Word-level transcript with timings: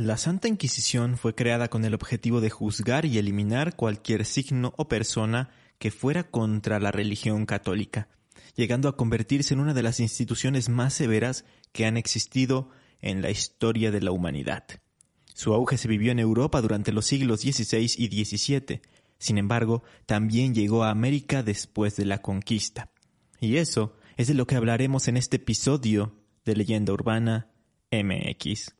La 0.00 0.16
Santa 0.16 0.48
Inquisición 0.48 1.18
fue 1.18 1.34
creada 1.34 1.68
con 1.68 1.84
el 1.84 1.92
objetivo 1.92 2.40
de 2.40 2.48
juzgar 2.48 3.04
y 3.04 3.18
eliminar 3.18 3.76
cualquier 3.76 4.24
signo 4.24 4.72
o 4.78 4.88
persona 4.88 5.50
que 5.78 5.90
fuera 5.90 6.30
contra 6.30 6.80
la 6.80 6.90
religión 6.90 7.44
católica, 7.44 8.08
llegando 8.56 8.88
a 8.88 8.96
convertirse 8.96 9.52
en 9.52 9.60
una 9.60 9.74
de 9.74 9.82
las 9.82 10.00
instituciones 10.00 10.70
más 10.70 10.94
severas 10.94 11.44
que 11.72 11.84
han 11.84 11.98
existido 11.98 12.70
en 13.02 13.20
la 13.20 13.28
historia 13.28 13.90
de 13.90 14.00
la 14.00 14.10
humanidad. 14.10 14.64
Su 15.34 15.52
auge 15.52 15.76
se 15.76 15.86
vivió 15.86 16.12
en 16.12 16.18
Europa 16.18 16.62
durante 16.62 16.92
los 16.92 17.04
siglos 17.04 17.42
XVI 17.42 17.92
y 17.98 18.24
XVII, 18.24 18.80
sin 19.18 19.36
embargo, 19.36 19.82
también 20.06 20.54
llegó 20.54 20.82
a 20.82 20.90
América 20.90 21.42
después 21.42 21.96
de 21.96 22.06
la 22.06 22.22
conquista. 22.22 22.90
Y 23.38 23.58
eso 23.58 23.94
es 24.16 24.28
de 24.28 24.34
lo 24.34 24.46
que 24.46 24.56
hablaremos 24.56 25.08
en 25.08 25.18
este 25.18 25.36
episodio 25.36 26.16
de 26.46 26.56
Leyenda 26.56 26.94
Urbana 26.94 27.50
MX. 27.92 28.79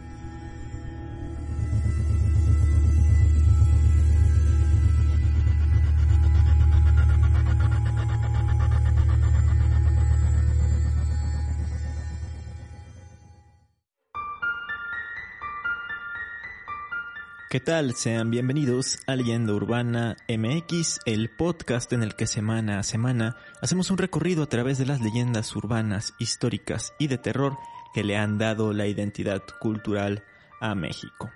¿Qué 17.51 17.59
tal? 17.59 17.95
Sean 17.95 18.31
bienvenidos 18.31 18.99
a 19.07 19.17
Leyenda 19.17 19.51
Urbana 19.51 20.15
MX, 20.29 20.99
el 21.05 21.29
podcast 21.29 21.91
en 21.91 22.01
el 22.01 22.15
que 22.15 22.25
semana 22.25 22.79
a 22.79 22.83
semana 22.83 23.35
hacemos 23.59 23.91
un 23.91 23.97
recorrido 23.97 24.43
a 24.43 24.47
través 24.47 24.77
de 24.77 24.85
las 24.85 25.01
leyendas 25.01 25.53
urbanas, 25.53 26.13
históricas 26.17 26.93
y 26.97 27.07
de 27.07 27.17
terror 27.17 27.57
que 27.93 28.05
le 28.05 28.15
han 28.15 28.37
dado 28.37 28.71
la 28.71 28.87
identidad 28.87 29.43
cultural 29.59 30.23
a 30.61 30.75
México. 30.75 31.29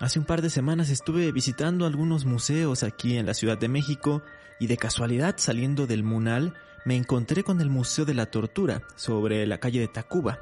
Hace 0.00 0.18
un 0.18 0.26
par 0.26 0.42
de 0.42 0.50
semanas 0.50 0.90
estuve 0.90 1.32
visitando 1.32 1.86
algunos 1.86 2.26
museos 2.26 2.82
aquí 2.82 3.16
en 3.16 3.24
la 3.24 3.32
Ciudad 3.32 3.56
de 3.56 3.68
México 3.68 4.22
y 4.60 4.66
de 4.66 4.76
casualidad 4.76 5.36
saliendo 5.38 5.86
del 5.86 6.02
Munal 6.02 6.58
me 6.84 6.94
encontré 6.94 7.42
con 7.42 7.62
el 7.62 7.70
Museo 7.70 8.04
de 8.04 8.12
la 8.12 8.26
Tortura 8.26 8.82
sobre 8.96 9.46
la 9.46 9.60
calle 9.60 9.80
de 9.80 9.88
Tacuba. 9.88 10.40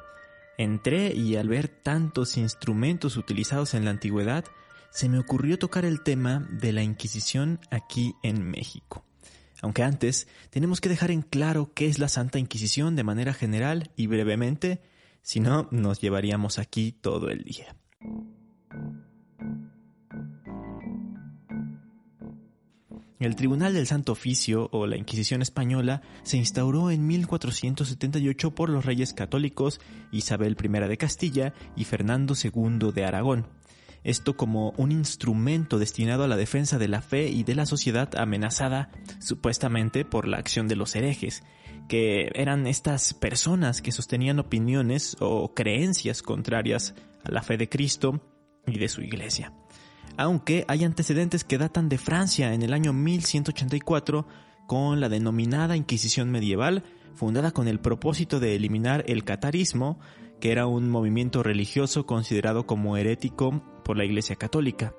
Entré 0.59 1.15
y 1.15 1.37
al 1.37 1.49
ver 1.49 1.69
tantos 1.69 2.37
instrumentos 2.37 3.17
utilizados 3.17 3.75
en 3.75 3.85
la 3.85 3.93
antigüedad, 3.93 4.45
se 4.91 5.09
me 5.09 5.19
ocurrió 5.19 5.59
tocar 5.59 5.85
el 5.85 6.03
tema 6.03 6.49
de 6.51 6.73
la 6.73 6.83
Inquisición 6.83 7.61
aquí 7.71 8.15
en 8.23 8.43
México. 8.43 9.05
Aunque 9.63 9.83
antes 9.83 10.29
tenemos 10.51 10.81
que 10.81 10.89
dejar 10.89 11.11
en 11.11 11.23
claro 11.23 11.73
qué 11.75 11.87
es 11.87 11.99
la 11.99 12.09
Santa 12.09 12.39
Inquisición 12.39 12.97
de 12.97 13.05
manera 13.05 13.33
general 13.33 13.91
y 13.97 14.07
brevemente, 14.07 14.81
si 15.23 15.41
no 15.41 15.69
nos 15.71 16.01
llevaríamos 16.01 16.59
aquí 16.59 16.93
todo 16.93 17.31
el 17.31 17.43
día. 17.43 17.77
El 23.19 23.35
Tribunal 23.35 23.73
del 23.73 23.87
Santo 23.87 24.13
Oficio 24.13 24.69
o 24.73 24.87
la 24.87 24.99
Inquisición 24.99 25.41
Española 25.41 26.03
se 26.23 26.37
instauró 26.37 26.91
en 26.91 27.07
1478 27.07 28.55
por 28.55 28.69
los 28.69 28.85
reyes 28.85 29.15
católicos 29.15 29.81
Isabel 30.13 30.57
I 30.63 30.69
de 30.87 30.99
Castilla 30.99 31.55
y 31.77 31.85
Fernando 31.85 32.35
II 32.41 32.93
de 32.93 33.05
Aragón 33.07 33.47
esto 34.07 34.37
como 34.37 34.73
un 34.77 34.93
instrumento 34.93 35.81
destinado 35.81 36.23
a 36.23 36.29
la 36.29 36.37
defensa 36.37 36.79
de 36.79 36.87
la 36.87 37.03
fe 37.03 37.29
y 37.29 37.43
de 37.43 37.57
la 37.57 37.67
sociedad 37.67 38.09
amenazada 38.17 38.89
supuestamente 39.19 40.05
por 40.05 40.29
la 40.29 40.37
acción 40.37 40.69
de 40.69 40.77
los 40.77 40.95
herejes, 40.95 41.43
que 41.89 42.31
eran 42.35 42.69
estas 42.69 43.15
personas 43.15 43.83
que 43.83 43.91
sostenían 43.91 44.39
opiniones 44.39 45.17
o 45.19 45.53
creencias 45.55 46.23
contrarias 46.23 46.95
a 47.25 47.33
la 47.33 47.43
fe 47.43 47.57
de 47.57 47.69
Cristo 47.69 48.21
y 48.65 48.79
de 48.79 48.89
su 48.89 49.03
iglesia. 49.03 49.53
Aunque 50.17 50.65
hay 50.69 50.85
antecedentes 50.85 51.43
que 51.43 51.59
datan 51.59 51.89
de 51.89 51.99
Francia 51.99 52.55
en 52.55 52.63
el 52.63 52.75
año 52.75 52.93
1184 52.93 54.25
con 54.69 55.01
la 55.01 55.09
denominada 55.09 55.77
Inquisición 55.77 56.31
medieval, 56.31 56.85
fundada 57.17 57.51
con 57.51 57.67
el 57.67 57.81
propósito 57.81 58.39
de 58.39 58.55
eliminar 58.55 59.05
el 59.09 59.25
catarismo, 59.25 59.99
que 60.41 60.53
era 60.53 60.67
un 60.67 60.91
movimiento 60.91 61.43
religioso 61.43 62.07
considerado 62.07 62.67
como 62.67 62.97
herético 62.97 63.63
por 63.85 63.97
la 63.97 64.05
Iglesia 64.05 64.37
Católica. 64.37 64.95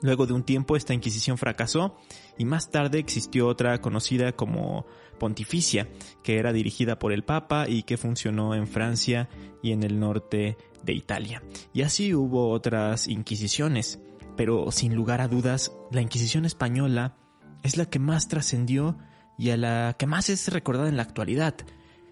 Luego 0.00 0.26
de 0.26 0.34
un 0.34 0.42
tiempo 0.42 0.76
esta 0.76 0.92
Inquisición 0.92 1.38
fracasó 1.38 1.96
y 2.36 2.44
más 2.44 2.70
tarde 2.70 2.98
existió 2.98 3.46
otra 3.48 3.80
conocida 3.80 4.32
como 4.32 4.84
Pontificia, 5.18 5.88
que 6.22 6.38
era 6.38 6.52
dirigida 6.52 6.98
por 6.98 7.12
el 7.12 7.24
Papa 7.24 7.66
y 7.68 7.84
que 7.84 7.96
funcionó 7.96 8.54
en 8.54 8.66
Francia 8.66 9.28
y 9.62 9.72
en 9.72 9.82
el 9.82 9.98
norte 9.98 10.58
de 10.82 10.92
Italia. 10.92 11.42
Y 11.72 11.82
así 11.82 12.14
hubo 12.14 12.50
otras 12.50 13.08
Inquisiciones, 13.08 14.00
pero 14.36 14.70
sin 14.72 14.94
lugar 14.94 15.20
a 15.20 15.28
dudas 15.28 15.72
la 15.90 16.02
Inquisición 16.02 16.44
española 16.44 17.16
es 17.62 17.78
la 17.78 17.86
que 17.86 17.98
más 17.98 18.28
trascendió 18.28 18.98
y 19.38 19.50
a 19.50 19.56
la 19.56 19.96
que 19.98 20.06
más 20.06 20.28
es 20.28 20.48
recordada 20.48 20.88
en 20.88 20.96
la 20.96 21.02
actualidad. 21.02 21.54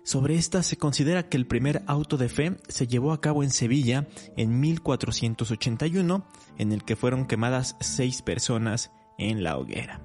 Sobre 0.05 0.35
esta 0.35 0.63
se 0.63 0.77
considera 0.77 1.29
que 1.29 1.37
el 1.37 1.47
primer 1.47 1.83
auto 1.87 2.17
de 2.17 2.29
fe 2.29 2.57
se 2.69 2.89
llevó 2.89 3.13
a 3.13 3.21
cabo 3.21 3.45
en 3.45 3.51
Sevilla 3.51 4.09
en 4.37 4.59
1481, 4.59 6.27
en 6.59 6.73
el 6.73 6.85
que 6.85 6.97
fueron 6.97 7.27
quemadas 7.27 7.77
seis 7.81 8.21
personas 8.21 8.91
en 9.17 9.45
la 9.45 9.57
hoguera. 9.59 10.01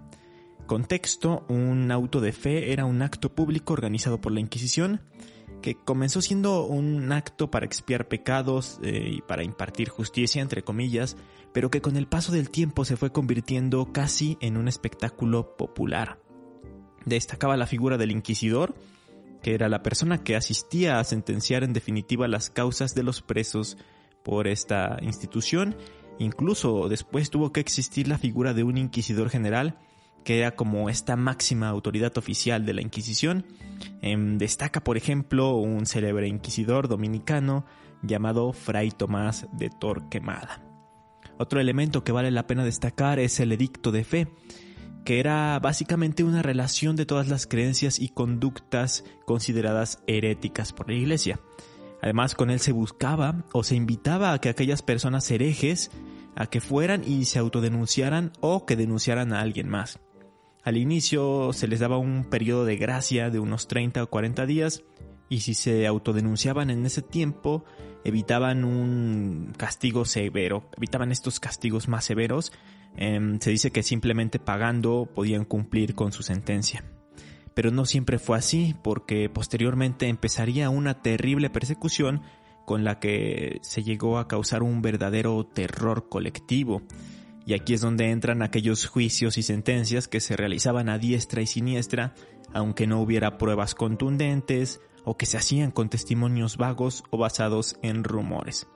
Contexto, 0.67 1.45
un 1.49 1.91
auto 1.91 2.21
de 2.21 2.31
fe 2.31 2.73
era 2.73 2.85
un 2.85 3.01
acto 3.01 3.33
público 3.33 3.73
organizado 3.73 4.21
por 4.21 4.33
la 4.33 4.39
Inquisición, 4.39 5.01
que 5.61 5.75
comenzó 5.75 6.21
siendo 6.21 6.65
un 6.65 7.11
acto 7.11 7.49
para 7.49 7.65
expiar 7.65 8.07
pecados 8.07 8.79
eh, 8.83 9.09
y 9.13 9.21
para 9.21 9.43
impartir 9.43 9.89
justicia, 9.89 10.41
entre 10.41 10.63
comillas, 10.63 11.17
pero 11.53 11.71
que 11.71 11.81
con 11.81 11.97
el 11.97 12.07
paso 12.07 12.31
del 12.31 12.51
tiempo 12.51 12.85
se 12.85 12.97
fue 12.97 13.11
convirtiendo 13.11 13.91
casi 13.91 14.37
en 14.41 14.57
un 14.57 14.67
espectáculo 14.67 15.57
popular. 15.57 16.19
Destacaba 17.05 17.57
la 17.57 17.65
figura 17.65 17.97
del 17.97 18.11
inquisidor, 18.11 18.75
que 19.47 19.53
era 19.53 19.69
la 19.69 19.81
persona 19.81 20.25
que 20.25 20.35
asistía 20.35 20.99
a 20.99 21.05
sentenciar 21.05 21.63
en 21.63 21.71
definitiva 21.71 22.27
las 22.27 22.49
causas 22.49 22.93
de 22.95 23.03
los 23.03 23.21
presos 23.21 23.77
por 24.21 24.45
esta 24.45 24.97
institución. 25.01 25.77
Incluso 26.19 26.89
después 26.89 27.29
tuvo 27.29 27.53
que 27.53 27.61
existir 27.61 28.09
la 28.09 28.17
figura 28.17 28.53
de 28.53 28.63
un 28.63 28.77
inquisidor 28.77 29.29
general, 29.29 29.79
que 30.25 30.39
era 30.39 30.57
como 30.57 30.89
esta 30.89 31.15
máxima 31.15 31.69
autoridad 31.69 32.17
oficial 32.17 32.65
de 32.65 32.73
la 32.73 32.81
Inquisición. 32.81 33.45
Em, 34.01 34.37
destaca, 34.37 34.83
por 34.83 34.97
ejemplo, 34.97 35.55
un 35.55 35.85
célebre 35.85 36.27
inquisidor 36.27 36.89
dominicano 36.89 37.63
llamado 38.03 38.51
Fray 38.51 38.91
Tomás 38.91 39.47
de 39.53 39.69
Torquemada. 39.69 40.61
Otro 41.37 41.61
elemento 41.61 42.03
que 42.03 42.11
vale 42.11 42.31
la 42.31 42.47
pena 42.47 42.65
destacar 42.65 43.17
es 43.17 43.39
el 43.39 43.53
edicto 43.53 43.93
de 43.93 44.03
fe, 44.03 44.27
que 45.07 45.21
era 45.21 45.57
básicamente 45.59 46.25
una 46.25 46.41
relación 46.41 46.97
de 46.97 47.05
todas 47.05 47.29
las 47.29 47.47
creencias 47.47 47.97
y 47.97 48.09
conductas 48.09 49.05
consideradas 49.23 50.03
heréticas 50.05 50.73
por 50.73 50.89
la 50.89 50.95
Iglesia. 50.95 51.39
Además, 52.01 52.35
con 52.35 52.49
él 52.49 52.59
se 52.59 52.73
buscaba 52.73 53.45
o 53.53 53.63
se 53.63 53.77
invitaba 53.77 54.33
a 54.33 54.41
que 54.41 54.49
aquellas 54.49 54.81
personas 54.81 55.31
herejes 55.31 55.91
a 56.35 56.47
que 56.47 56.59
fueran 56.59 57.03
y 57.07 57.23
se 57.23 57.39
autodenunciaran 57.39 58.33
o 58.41 58.65
que 58.65 58.75
denunciaran 58.75 59.31
a 59.31 59.39
alguien 59.39 59.69
más. 59.69 60.01
Al 60.61 60.75
inicio 60.75 61.53
se 61.53 61.69
les 61.69 61.79
daba 61.79 61.97
un 61.97 62.25
periodo 62.25 62.65
de 62.65 62.75
gracia 62.75 63.29
de 63.29 63.39
unos 63.39 63.69
30 63.69 64.03
o 64.03 64.09
40 64.09 64.45
días 64.45 64.83
y 65.29 65.39
si 65.39 65.53
se 65.53 65.87
autodenunciaban 65.87 66.69
en 66.69 66.85
ese 66.85 67.01
tiempo 67.01 67.63
evitaban 68.03 68.65
un 68.65 69.53
castigo 69.55 70.03
severo, 70.03 70.69
evitaban 70.75 71.13
estos 71.13 71.39
castigos 71.39 71.87
más 71.87 72.03
severos 72.03 72.51
Em, 72.97 73.39
se 73.39 73.51
dice 73.51 73.71
que 73.71 73.83
simplemente 73.83 74.39
pagando 74.39 75.07
podían 75.13 75.45
cumplir 75.45 75.93
con 75.93 76.11
su 76.11 76.23
sentencia. 76.23 76.83
Pero 77.53 77.71
no 77.71 77.85
siempre 77.85 78.19
fue 78.19 78.37
así, 78.37 78.75
porque 78.83 79.29
posteriormente 79.29 80.07
empezaría 80.07 80.69
una 80.69 81.01
terrible 81.01 81.49
persecución 81.49 82.21
con 82.65 82.83
la 82.83 82.99
que 82.99 83.59
se 83.61 83.83
llegó 83.83 84.17
a 84.17 84.27
causar 84.27 84.63
un 84.63 84.81
verdadero 84.81 85.45
terror 85.45 86.09
colectivo. 86.09 86.81
Y 87.45 87.53
aquí 87.53 87.73
es 87.73 87.81
donde 87.81 88.09
entran 88.09 88.41
aquellos 88.41 88.87
juicios 88.87 89.37
y 89.37 89.43
sentencias 89.43 90.07
que 90.07 90.19
se 90.19 90.35
realizaban 90.35 90.89
a 90.89 90.97
diestra 90.97 91.41
y 91.41 91.47
siniestra, 91.47 92.13
aunque 92.51 92.87
no 92.87 92.99
hubiera 92.99 93.37
pruebas 93.37 93.73
contundentes 93.73 94.81
o 95.05 95.15
que 95.17 95.25
se 95.25 95.37
hacían 95.37 95.71
con 95.71 95.89
testimonios 95.89 96.57
vagos 96.57 97.03
o 97.11 97.17
basados 97.17 97.77
en 97.83 98.03
rumores 98.03 98.67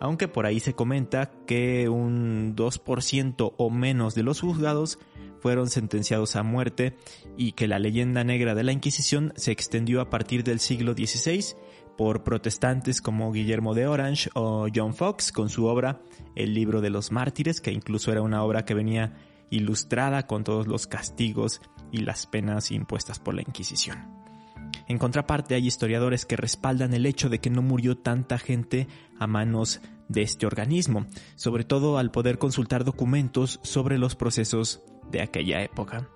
aunque 0.00 0.28
por 0.28 0.46
ahí 0.46 0.60
se 0.60 0.74
comenta 0.74 1.30
que 1.46 1.88
un 1.88 2.54
2% 2.56 3.54
o 3.56 3.70
menos 3.70 4.14
de 4.14 4.22
los 4.22 4.40
juzgados 4.40 4.98
fueron 5.40 5.68
sentenciados 5.68 6.36
a 6.36 6.42
muerte 6.42 6.96
y 7.36 7.52
que 7.52 7.68
la 7.68 7.78
leyenda 7.78 8.24
negra 8.24 8.54
de 8.54 8.64
la 8.64 8.72
Inquisición 8.72 9.32
se 9.36 9.52
extendió 9.52 10.00
a 10.00 10.10
partir 10.10 10.44
del 10.44 10.60
siglo 10.60 10.94
XVI, 10.94 11.54
por 11.96 12.22
protestantes 12.22 13.02
como 13.02 13.32
Guillermo 13.32 13.74
de 13.74 13.88
Orange 13.88 14.30
o 14.34 14.68
John 14.72 14.94
Fox 14.94 15.32
con 15.32 15.48
su 15.48 15.66
obra 15.66 16.00
El 16.36 16.54
libro 16.54 16.80
de 16.80 16.90
los 16.90 17.10
mártires, 17.10 17.60
que 17.60 17.72
incluso 17.72 18.12
era 18.12 18.22
una 18.22 18.44
obra 18.44 18.64
que 18.64 18.74
venía 18.74 19.16
ilustrada 19.50 20.26
con 20.26 20.44
todos 20.44 20.68
los 20.68 20.86
castigos 20.86 21.60
y 21.90 21.98
las 21.98 22.26
penas 22.26 22.70
impuestas 22.70 23.18
por 23.18 23.34
la 23.34 23.42
Inquisición. 23.42 24.27
En 24.88 24.98
contraparte 24.98 25.54
hay 25.54 25.66
historiadores 25.66 26.24
que 26.24 26.36
respaldan 26.36 26.94
el 26.94 27.04
hecho 27.04 27.28
de 27.28 27.40
que 27.40 27.50
no 27.50 27.60
murió 27.60 27.98
tanta 27.98 28.38
gente 28.38 28.88
a 29.18 29.26
manos 29.26 29.80
de 30.08 30.22
este 30.22 30.46
organismo, 30.46 31.06
sobre 31.36 31.64
todo 31.64 31.98
al 31.98 32.10
poder 32.10 32.38
consultar 32.38 32.84
documentos 32.84 33.60
sobre 33.62 33.98
los 33.98 34.16
procesos 34.16 34.82
de 35.10 35.20
aquella 35.20 35.62
época. 35.62 36.08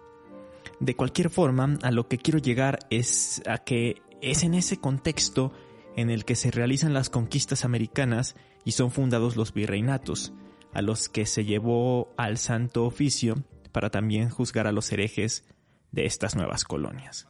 De 0.80 0.96
cualquier 0.96 1.28
forma, 1.28 1.78
a 1.82 1.90
lo 1.90 2.08
que 2.08 2.18
quiero 2.18 2.38
llegar 2.38 2.78
es 2.88 3.42
a 3.46 3.58
que 3.58 4.00
es 4.22 4.42
en 4.42 4.54
ese 4.54 4.78
contexto 4.78 5.52
en 5.94 6.08
el 6.08 6.24
que 6.24 6.34
se 6.34 6.50
realizan 6.50 6.94
las 6.94 7.10
conquistas 7.10 7.66
americanas 7.66 8.36
y 8.64 8.72
son 8.72 8.90
fundados 8.90 9.36
los 9.36 9.52
virreinatos, 9.52 10.32
a 10.72 10.80
los 10.80 11.10
que 11.10 11.26
se 11.26 11.44
llevó 11.44 12.14
al 12.16 12.38
Santo 12.38 12.86
Oficio 12.86 13.44
para 13.72 13.90
también 13.90 14.30
juzgar 14.30 14.66
a 14.66 14.72
los 14.72 14.90
herejes 14.92 15.44
de 15.90 16.06
estas 16.06 16.36
nuevas 16.36 16.64
colonias. 16.64 17.28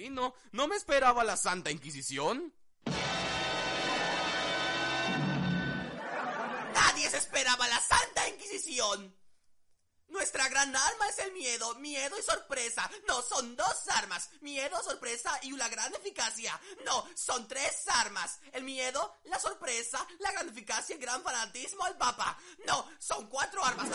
¿Con 0.00 0.06
el 0.06 0.12
molino? 0.12 0.34
¿No 0.52 0.66
me 0.66 0.76
esperaba 0.76 1.24
la 1.24 1.36
Santa 1.36 1.70
Inquisición? 1.70 2.54
Nadie 6.74 7.10
se 7.10 7.18
esperaba 7.18 7.68
la 7.68 7.80
Santa 7.80 8.28
Inquisición. 8.30 9.14
Nuestra 10.08 10.48
gran 10.48 10.74
arma 10.74 11.08
es 11.08 11.18
el 11.18 11.32
miedo, 11.32 11.74
miedo 11.76 12.18
y 12.18 12.22
sorpresa. 12.22 12.90
No, 13.06 13.20
son 13.20 13.54
dos 13.56 13.88
armas. 13.90 14.30
Miedo, 14.40 14.82
sorpresa 14.82 15.38
y 15.42 15.52
una 15.52 15.68
gran 15.68 15.94
eficacia. 15.94 16.58
No, 16.86 17.06
son 17.14 17.46
tres 17.46 17.86
armas. 17.88 18.40
El 18.52 18.64
miedo, 18.64 19.16
la 19.24 19.38
sorpresa, 19.38 20.04
la 20.18 20.32
gran 20.32 20.48
eficacia 20.48 20.94
y 20.94 20.98
el 20.98 21.04
gran 21.04 21.22
fanatismo 21.22 21.84
al 21.84 21.98
Papa. 21.98 22.38
No, 22.66 22.90
son 22.98 23.28
cuatro 23.28 23.62
armas. 23.62 23.88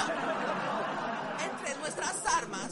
Entre 1.41 1.75
nuestras 1.75 2.25
armas... 2.27 2.71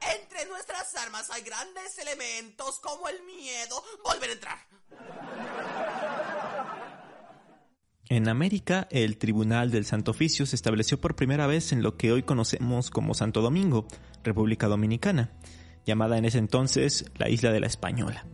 Entre 0.00 0.46
nuestras 0.46 0.94
armas 0.96 1.30
hay 1.30 1.42
grandes 1.42 1.98
elementos 1.98 2.78
como 2.80 3.08
el 3.08 3.22
miedo. 3.24 3.82
Volver 4.04 4.30
a 4.30 4.32
entrar. 4.32 4.58
En 8.10 8.28
América, 8.28 8.88
el 8.90 9.18
Tribunal 9.18 9.70
del 9.70 9.84
Santo 9.84 10.12
Oficio 10.12 10.46
se 10.46 10.56
estableció 10.56 10.98
por 10.98 11.14
primera 11.14 11.46
vez 11.46 11.72
en 11.72 11.82
lo 11.82 11.98
que 11.98 12.10
hoy 12.10 12.22
conocemos 12.22 12.88
como 12.88 13.12
Santo 13.12 13.42
Domingo, 13.42 13.86
República 14.24 14.66
Dominicana, 14.66 15.30
llamada 15.84 16.16
en 16.16 16.24
ese 16.24 16.38
entonces 16.38 17.04
la 17.16 17.28
Isla 17.28 17.52
de 17.52 17.60
la 17.60 17.66
Española. 17.66 18.24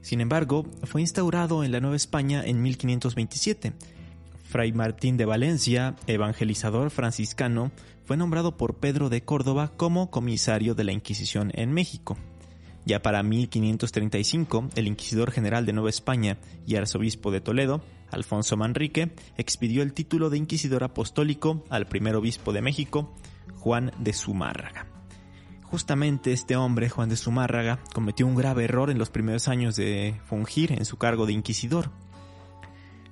Sin 0.00 0.22
embargo, 0.22 0.64
fue 0.84 1.02
instaurado 1.02 1.64
en 1.64 1.72
la 1.72 1.80
Nueva 1.80 1.96
España 1.96 2.42
en 2.44 2.62
1527. 2.62 3.74
Fray 4.44 4.72
Martín 4.72 5.18
de 5.18 5.26
Valencia, 5.26 5.96
evangelizador 6.06 6.90
franciscano, 6.90 7.72
fue 8.10 8.16
nombrado 8.16 8.56
por 8.56 8.74
Pedro 8.74 9.08
de 9.08 9.22
Córdoba 9.22 9.70
como 9.76 10.10
comisario 10.10 10.74
de 10.74 10.82
la 10.82 10.90
Inquisición 10.90 11.52
en 11.54 11.70
México. 11.70 12.18
Ya 12.84 13.02
para 13.02 13.22
1535, 13.22 14.70
el 14.74 14.88
inquisidor 14.88 15.30
general 15.30 15.64
de 15.64 15.72
Nueva 15.72 15.90
España 15.90 16.38
y 16.66 16.74
arzobispo 16.74 17.30
de 17.30 17.40
Toledo, 17.40 17.84
Alfonso 18.10 18.56
Manrique, 18.56 19.14
expidió 19.36 19.84
el 19.84 19.92
título 19.92 20.28
de 20.28 20.38
inquisidor 20.38 20.82
apostólico 20.82 21.64
al 21.70 21.86
primer 21.86 22.16
obispo 22.16 22.52
de 22.52 22.62
México, 22.62 23.14
Juan 23.60 23.92
de 24.00 24.12
Zumárraga. 24.12 24.88
Justamente 25.62 26.32
este 26.32 26.56
hombre, 26.56 26.88
Juan 26.88 27.10
de 27.10 27.16
Zumárraga, 27.16 27.78
cometió 27.94 28.26
un 28.26 28.34
grave 28.34 28.64
error 28.64 28.90
en 28.90 28.98
los 28.98 29.10
primeros 29.10 29.46
años 29.46 29.76
de 29.76 30.20
fungir 30.24 30.72
en 30.72 30.84
su 30.84 30.96
cargo 30.96 31.26
de 31.26 31.32
inquisidor. 31.34 31.92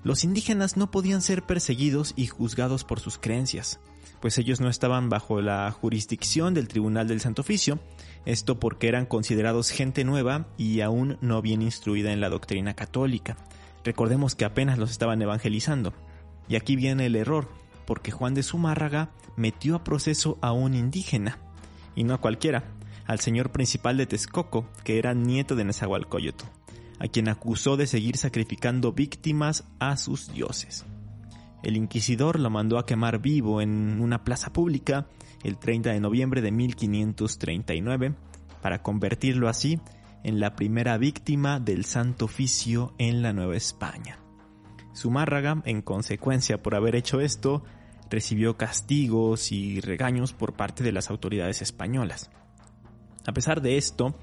Los 0.05 0.25
indígenas 0.25 0.77
no 0.77 0.91
podían 0.91 1.23
ser 1.23 1.43
perseguidos 1.43 2.15
y 2.17 2.27
juzgados 2.27 2.85
por 2.85 3.01
sus 3.01 3.19
creencias, 3.19 3.81
pues 4.21 4.39
ellos 4.39 4.61
no 4.61 4.69
estaban 4.69 5.09
bajo 5.09 5.41
la 5.41 5.71
jurisdicción 5.71 6.55
del 6.55 6.69
Tribunal 6.69 7.09
del 7.09 7.21
Santo 7.21 7.43
Oficio, 7.43 7.79
esto 8.25 8.59
porque 8.59 8.89
eran 8.89 9.07
considerados 9.07 9.71
gente 9.71 10.05
nueva 10.05 10.49
y 10.57 10.81
aún 10.81 11.19
no 11.21 11.41
bien 11.43 11.63
instruida 11.63 12.13
en 12.13 12.21
la 12.21 12.29
doctrina 12.29 12.75
católica. 12.75 13.37
Recordemos 13.85 14.35
que 14.35 14.45
apenas 14.45 14.79
los 14.79 14.91
estaban 14.91 15.23
evangelizando. 15.23 15.93
Y 16.49 16.57
aquí 16.57 16.77
viene 16.77 17.07
el 17.07 17.17
error, 17.17 17.49
porque 17.87 18.11
Juan 18.11 18.35
de 18.35 18.43
Zumárraga 18.43 19.11
metió 19.37 19.77
a 19.77 19.85
proceso 19.85 20.39
a 20.41 20.53
un 20.53 20.75
indígena, 20.75 21.39
y 21.95 22.05
no 22.05 22.15
a 22.15 22.21
cualquiera, 22.21 22.65
al 23.07 23.21
señor 23.21 23.51
principal 23.51 23.97
de 23.97 24.07
Texcoco, 24.07 24.69
que 24.85 24.99
era 24.99 25.15
nieto 25.15 25.57
de 25.57 25.65
Nezahualcóyotl, 25.65 26.45
a 26.99 27.09
quien 27.09 27.29
acusó 27.29 27.77
de 27.77 27.87
seguir 27.87 28.17
sacrificando 28.17 28.93
víctimas 28.93 29.65
a 29.79 29.97
sus 29.97 30.33
dioses. 30.33 30.85
El 31.63 31.77
inquisidor 31.77 32.39
lo 32.39 32.51
mandó 32.51 32.79
a 32.79 32.87
quemar 32.87 33.21
vivo 33.21 33.61
en 33.61 34.01
una 34.01 34.25
plaza 34.25 34.53
pública 34.53 35.07
el 35.43 35.59
30 35.59 35.91
de 35.93 36.01
noviembre 36.01 36.41
de 36.41 36.53
1539, 36.53 38.15
para 38.61 38.83
convertirlo 38.83 39.49
así 39.49 39.81
en 40.25 40.41
la 40.41 40.57
primera 40.57 40.99
víctima 40.99 41.61
del 41.61 41.85
Santo 41.85 42.25
Oficio 42.25 42.95
en 42.99 43.23
la 43.23 43.33
Nueva 43.33 43.57
España. 43.57 44.19
Zumárraga, 44.95 45.63
en 45.65 45.81
consecuencia 45.83 46.61
por 46.61 46.75
haber 46.75 46.97
hecho 46.97 47.21
esto, 47.21 47.63
recibió 48.11 48.57
castigos 48.57 49.53
y 49.53 49.81
regaños 49.81 50.33
por 50.33 50.55
parte 50.55 50.83
de 50.83 50.93
las 50.93 51.11
autoridades 51.11 51.63
españolas. 51.63 52.31
A 53.27 53.33
pesar 53.33 53.61
de 53.61 53.77
esto, 53.77 54.17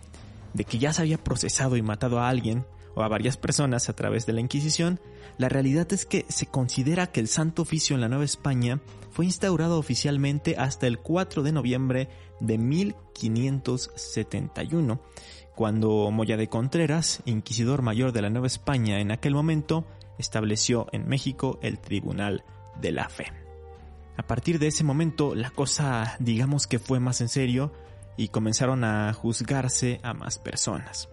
de 0.56 0.64
que 0.64 0.80
ya 0.80 0.92
se 0.94 1.02
había 1.02 1.24
procesado 1.24 1.78
y 1.78 1.84
matado 1.84 2.20
a 2.20 2.30
alguien 2.30 2.66
o 2.96 3.04
a 3.04 3.10
varias 3.10 3.38
personas 3.38 3.90
a 3.90 3.94
través 3.94 4.26
de 4.26 4.34
la 4.34 4.40
Inquisición, 4.40 5.00
la 5.38 5.50
realidad 5.50 5.92
es 5.92 6.06
que 6.06 6.26
se 6.30 6.46
considera 6.46 7.08
que 7.08 7.20
el 7.20 7.28
Santo 7.28 7.64
Oficio 7.64 7.94
en 7.94 8.00
la 8.02 8.08
Nueva 8.08 8.24
España 8.24 8.80
fue 9.12 9.26
instaurado 9.26 9.78
oficialmente 9.78 10.56
hasta 10.58 10.88
el 10.88 11.00
4 11.00 11.44
de 11.44 11.52
noviembre 11.52 12.08
de 12.40 12.58
1571, 12.58 15.02
cuando 15.56 16.10
Moya 16.10 16.38
de 16.38 16.48
Contreras, 16.48 17.22
inquisidor 17.26 17.82
mayor 17.82 18.14
de 18.14 18.22
la 18.22 18.30
Nueva 18.30 18.48
España 18.48 19.02
en 19.02 19.12
aquel 19.12 19.36
momento, 19.36 19.84
estableció 20.18 20.88
en 20.94 21.06
México 21.08 21.60
el 21.62 21.80
Tribunal 21.80 22.46
de 22.80 22.94
la 22.94 23.10
Fe. 23.10 23.26
A 24.18 24.24
partir 24.24 24.58
de 24.60 24.68
ese 24.68 24.86
momento 24.86 25.36
la 25.36 25.50
cosa 25.50 26.16
digamos 26.20 26.68
que 26.68 26.80
fue 26.80 27.02
más 27.02 27.20
en 27.20 27.28
serio 27.28 27.74
y 28.18 28.30
comenzaron 28.30 28.84
a 28.84 29.12
juzgarse 29.14 30.00
a 30.04 30.14
más 30.14 30.40
personas. 30.40 31.10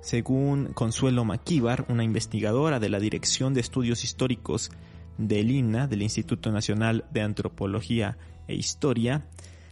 Según 0.00 0.72
Consuelo 0.72 1.24
Maquíbar, 1.24 1.86
una 1.88 2.04
investigadora 2.04 2.80
de 2.80 2.88
la 2.88 2.98
Dirección 2.98 3.54
de 3.54 3.60
Estudios 3.60 4.02
Históricos 4.04 4.70
del 5.16 5.50
INA, 5.50 5.86
del 5.86 6.02
Instituto 6.02 6.50
Nacional 6.50 7.04
de 7.12 7.22
Antropología 7.22 8.18
e 8.48 8.54
Historia, 8.54 9.26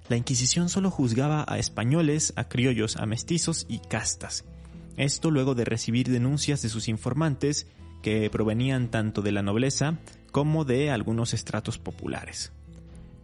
la 0.09 0.17
Inquisición 0.17 0.69
solo 0.69 0.91
juzgaba 0.91 1.45
a 1.49 1.59
españoles, 1.59 2.33
a 2.37 2.49
criollos, 2.49 2.97
a 2.97 3.07
mestizos 3.07 3.67
y 3.69 3.79
castas. 3.79 4.45
Esto 4.97 5.31
luego 5.31 5.55
de 5.55 5.65
recibir 5.65 6.09
denuncias 6.09 6.63
de 6.63 6.69
sus 6.69 6.89
informantes 6.89 7.67
que 8.03 8.29
provenían 8.31 8.91
tanto 8.91 9.23
de 9.23 9.33
la 9.33 9.43
nobleza 9.43 9.99
como 10.33 10.65
de 10.65 10.91
algunos 10.91 11.35
estratos 11.35 11.79
populares. 11.79 12.53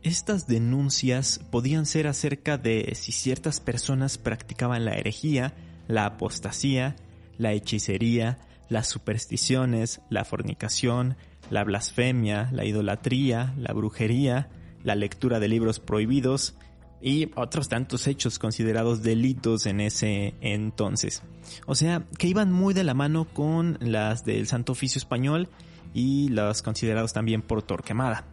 Estas 0.06 0.46
denuncias 0.46 1.40
podían 1.50 1.84
ser 1.84 2.06
acerca 2.06 2.58
de 2.58 2.92
si 2.94 3.10
ciertas 3.10 3.58
personas 3.58 4.18
practicaban 4.18 4.84
la 4.84 4.94
herejía, 4.94 5.52
la 5.88 6.06
apostasía, 6.06 6.94
la 7.38 7.52
hechicería, 7.54 8.38
las 8.68 8.86
supersticiones, 8.86 10.00
la 10.08 10.24
fornicación, 10.24 11.16
la 11.50 11.64
blasfemia, 11.64 12.50
la 12.52 12.64
idolatría, 12.64 13.52
la 13.58 13.72
brujería, 13.72 14.48
la 14.84 14.94
lectura 14.94 15.40
de 15.40 15.48
libros 15.48 15.80
prohibidos 15.80 16.54
y 17.02 17.32
otros 17.34 17.68
tantos 17.68 18.06
hechos 18.06 18.38
considerados 18.38 19.02
delitos 19.02 19.66
en 19.66 19.80
ese 19.80 20.34
entonces. 20.40 21.24
O 21.66 21.74
sea, 21.74 22.04
que 22.16 22.28
iban 22.28 22.52
muy 22.52 22.74
de 22.74 22.84
la 22.84 22.94
mano 22.94 23.24
con 23.24 23.76
las 23.80 24.24
del 24.24 24.46
Santo 24.46 24.70
Oficio 24.70 25.00
Español 25.00 25.48
y 25.94 26.28
las 26.28 26.62
considerados 26.62 27.12
también 27.12 27.42
por 27.42 27.62
Torquemada, 27.62 28.24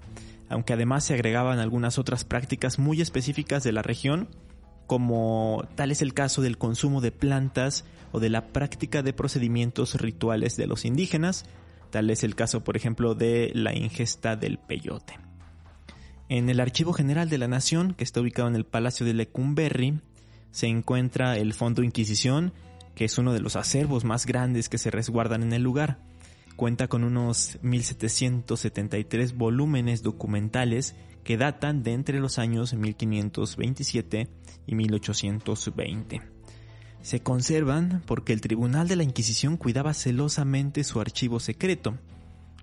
aunque 0.53 0.73
además 0.73 1.03
se 1.03 1.15
agregaban 1.15 1.59
algunas 1.59 1.97
otras 1.97 2.23
prácticas 2.23 2.79
muy 2.79 3.01
específicas 3.01 3.63
de 3.63 3.71
la 3.71 3.81
región, 3.81 4.29
como 4.87 5.67
tal 5.75 5.91
es 5.91 6.01
el 6.01 6.13
caso 6.13 6.41
del 6.41 6.57
consumo 6.57 7.01
de 7.01 7.11
plantas 7.11 7.85
o 8.11 8.19
de 8.19 8.29
la 8.29 8.47
práctica 8.47 9.01
de 9.01 9.13
procedimientos 9.13 9.95
rituales 9.95 10.55
de 10.55 10.67
los 10.67 10.85
indígenas, 10.85 11.45
tal 11.89 12.09
es 12.09 12.23
el 12.23 12.35
caso 12.35 12.63
por 12.63 12.77
ejemplo 12.77 13.15
de 13.15 13.51
la 13.53 13.73
ingesta 13.73 14.35
del 14.35 14.59
peyote. 14.59 15.19
En 16.29 16.49
el 16.49 16.59
Archivo 16.59 16.93
General 16.93 17.29
de 17.29 17.37
la 17.37 17.47
Nación, 17.47 17.93
que 17.95 18.03
está 18.03 18.21
ubicado 18.21 18.47
en 18.47 18.55
el 18.55 18.65
Palacio 18.65 19.05
de 19.05 19.13
Lecumberri, 19.13 19.99
se 20.51 20.67
encuentra 20.67 21.37
el 21.37 21.53
Fondo 21.53 21.83
Inquisición, 21.83 22.53
que 22.95 23.05
es 23.05 23.17
uno 23.17 23.33
de 23.33 23.39
los 23.39 23.55
acervos 23.55 24.03
más 24.03 24.25
grandes 24.25 24.69
que 24.69 24.77
se 24.77 24.91
resguardan 24.91 25.41
en 25.43 25.53
el 25.53 25.63
lugar. 25.63 25.97
Cuenta 26.55 26.87
con 26.87 27.03
unos 27.03 27.57
1773 27.61 29.35
volúmenes 29.35 30.03
documentales 30.03 30.95
que 31.23 31.37
datan 31.37 31.83
de 31.83 31.93
entre 31.93 32.19
los 32.19 32.37
años 32.37 32.73
1527 32.73 34.27
y 34.67 34.75
1820. 34.75 36.21
Se 37.01 37.21
conservan 37.21 38.03
porque 38.05 38.33
el 38.33 38.41
Tribunal 38.41 38.87
de 38.87 38.95
la 38.95 39.03
Inquisición 39.03 39.57
cuidaba 39.57 39.93
celosamente 39.93 40.83
su 40.83 41.01
archivo 41.01 41.39
secreto. 41.39 41.97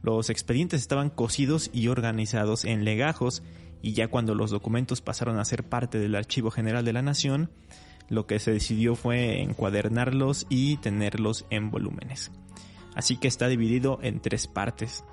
Los 0.02 0.30
expedientes 0.30 0.80
estaban 0.80 1.10
cosidos 1.10 1.68
y 1.72 1.88
organizados 1.88 2.64
en 2.64 2.84
legajos 2.84 3.42
y 3.82 3.92
ya 3.92 4.08
cuando 4.08 4.34
los 4.34 4.50
documentos 4.50 5.00
pasaron 5.00 5.38
a 5.38 5.44
ser 5.44 5.64
parte 5.64 5.98
del 5.98 6.14
Archivo 6.14 6.50
General 6.50 6.84
de 6.84 6.92
la 6.92 7.02
Nación, 7.02 7.50
lo 8.08 8.26
que 8.26 8.38
se 8.38 8.52
decidió 8.52 8.94
fue 8.94 9.42
encuadernarlos 9.42 10.46
y 10.48 10.76
tenerlos 10.78 11.46
en 11.50 11.70
volúmenes. 11.70 12.30
Así 12.94 13.16
que 13.16 13.28
está 13.28 13.48
dividido 13.48 13.98
en 14.02 14.20
tres 14.20 14.46
partes. 14.46 15.04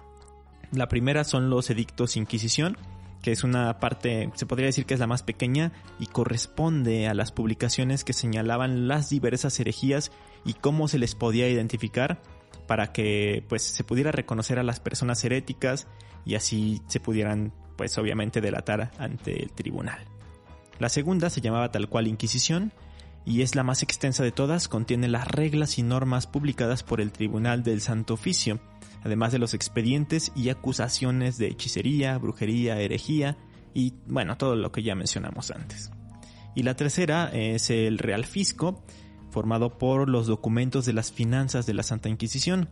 La 0.72 0.88
primera 0.88 1.24
son 1.24 1.50
los 1.50 1.70
edictos 1.70 2.18
Inquisición, 2.18 2.78
que 3.22 3.32
es 3.32 3.44
una 3.44 3.80
parte, 3.80 4.30
se 4.36 4.46
podría 4.46 4.68
decir 4.68 4.86
que 4.86 4.94
es 4.94 5.00
la 5.00 5.08
más 5.08 5.24
pequeña 5.24 5.72
y 6.00 6.08
corresponde 6.08 7.08
a 7.08 7.14
las 7.14 7.32
publicaciones 7.32 8.04
que 8.04 8.14
señalaban 8.14 8.88
las 8.88 9.10
diversas 9.10 9.60
herejías 9.60 10.12
y 10.46 10.54
cómo 10.54 10.88
se 10.88 11.00
les 11.00 11.16
podía 11.16 11.50
identificar 11.50 12.22
para 12.68 12.92
que 12.92 13.44
pues 13.48 13.64
se 13.64 13.84
pudiera 13.84 14.12
reconocer 14.12 14.60
a 14.60 14.64
las 14.64 14.80
personas 14.80 15.24
heréticas 15.24 15.88
y 16.26 16.36
así 16.36 16.82
se 16.88 17.00
pudieran 17.00 17.54
pues 17.78 17.98
obviamente 17.98 18.42
delatar 18.42 18.92
ante 18.98 19.42
el 19.42 19.52
tribunal. 19.52 20.06
La 20.80 20.90
segunda 20.90 21.30
se 21.30 21.42
llamaba 21.42 21.72
tal 21.72 21.90
cual 21.90 22.08
Inquisición 22.08 22.74
y 23.28 23.42
es 23.42 23.56
la 23.56 23.64
más 23.64 23.84
extensa 23.84 24.24
de 24.24 24.32
todas, 24.32 24.70
contiene 24.70 25.10
las 25.10 25.28
reglas 25.28 25.78
y 25.78 25.84
normas 25.84 26.28
publicadas 26.28 26.82
por 26.84 27.02
el 27.02 27.12
Tribunal 27.12 27.62
del 27.62 27.82
Santo 27.82 28.14
Oficio, 28.14 28.62
además 29.04 29.34
de 29.34 29.38
los 29.38 29.54
expedientes 29.54 30.32
y 30.34 30.48
acusaciones 30.48 31.38
de 31.38 31.48
hechicería, 31.48 32.18
brujería, 32.18 32.80
herejía 32.80 33.38
y 33.74 33.96
bueno, 34.08 34.38
todo 34.38 34.56
lo 34.56 34.72
que 34.72 34.82
ya 34.82 34.96
mencionamos 34.96 35.52
antes. 35.52 35.92
Y 36.56 36.64
la 36.64 36.78
tercera 36.78 37.30
es 37.34 37.70
el 37.70 37.98
Real 37.98 38.24
Fisco, 38.24 38.82
formado 39.30 39.78
por 39.78 40.08
los 40.08 40.28
documentos 40.28 40.86
de 40.86 40.94
las 40.94 41.12
finanzas 41.12 41.66
de 41.66 41.74
la 41.74 41.84
Santa 41.84 42.08
Inquisición, 42.08 42.70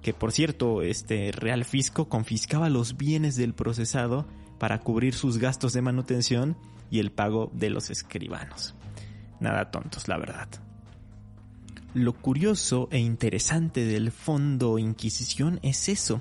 que 0.00 0.14
por 0.14 0.32
cierto, 0.32 0.80
este 0.80 1.32
Real 1.32 1.66
Fisco 1.66 2.08
confiscaba 2.08 2.70
los 2.70 2.96
bienes 2.96 3.36
del 3.36 3.52
procesado 3.52 4.26
para 4.58 4.80
cubrir 4.80 5.12
sus 5.12 5.36
gastos 5.36 5.74
de 5.74 5.82
manutención 5.82 6.56
y 6.90 6.98
el 6.98 7.12
pago 7.12 7.50
de 7.52 7.68
los 7.68 7.90
escribanos. 7.90 8.74
Nada 9.40 9.70
tontos, 9.70 10.08
la 10.08 10.18
verdad. 10.18 10.48
Lo 11.94 12.12
curioso 12.12 12.88
e 12.90 12.98
interesante 12.98 13.84
del 13.84 14.12
Fondo 14.12 14.78
Inquisición 14.78 15.58
es 15.62 15.88
eso, 15.88 16.20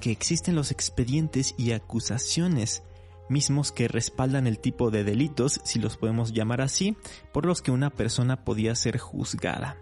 que 0.00 0.10
existen 0.10 0.54
los 0.54 0.70
expedientes 0.70 1.54
y 1.56 1.72
acusaciones 1.72 2.82
mismos 3.28 3.72
que 3.72 3.88
respaldan 3.88 4.46
el 4.46 4.58
tipo 4.58 4.90
de 4.90 5.04
delitos, 5.04 5.60
si 5.64 5.78
los 5.78 5.96
podemos 5.96 6.32
llamar 6.32 6.60
así, 6.60 6.96
por 7.32 7.46
los 7.46 7.62
que 7.62 7.70
una 7.70 7.90
persona 7.90 8.44
podía 8.44 8.74
ser 8.74 8.98
juzgada. 8.98 9.76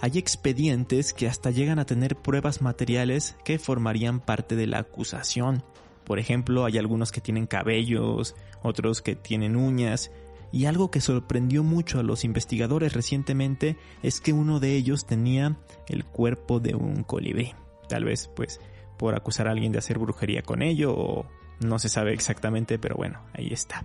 Hay 0.00 0.18
expedientes 0.18 1.12
que 1.12 1.28
hasta 1.28 1.50
llegan 1.50 1.78
a 1.78 1.86
tener 1.86 2.16
pruebas 2.16 2.60
materiales 2.60 3.36
que 3.44 3.58
formarían 3.58 4.20
parte 4.20 4.56
de 4.56 4.66
la 4.66 4.78
acusación. 4.78 5.62
Por 6.04 6.18
ejemplo, 6.18 6.64
hay 6.64 6.76
algunos 6.76 7.12
que 7.12 7.20
tienen 7.20 7.46
cabellos, 7.46 8.34
otros 8.62 9.00
que 9.00 9.14
tienen 9.14 9.54
uñas, 9.54 10.10
y 10.52 10.66
algo 10.66 10.90
que 10.90 11.00
sorprendió 11.00 11.64
mucho 11.64 11.98
a 11.98 12.02
los 12.02 12.24
investigadores 12.24 12.92
recientemente 12.92 13.78
es 14.02 14.20
que 14.20 14.34
uno 14.34 14.60
de 14.60 14.76
ellos 14.76 15.06
tenía 15.06 15.56
el 15.88 16.04
cuerpo 16.04 16.60
de 16.60 16.74
un 16.74 17.02
colibrí. 17.02 17.54
Tal 17.88 18.04
vez 18.04 18.30
pues 18.36 18.60
por 18.98 19.14
acusar 19.14 19.48
a 19.48 19.52
alguien 19.52 19.72
de 19.72 19.78
hacer 19.78 19.98
brujería 19.98 20.42
con 20.42 20.62
ello 20.62 20.94
o 20.94 21.26
no 21.60 21.78
se 21.78 21.88
sabe 21.88 22.12
exactamente, 22.12 22.78
pero 22.78 22.96
bueno, 22.96 23.22
ahí 23.32 23.48
está. 23.50 23.84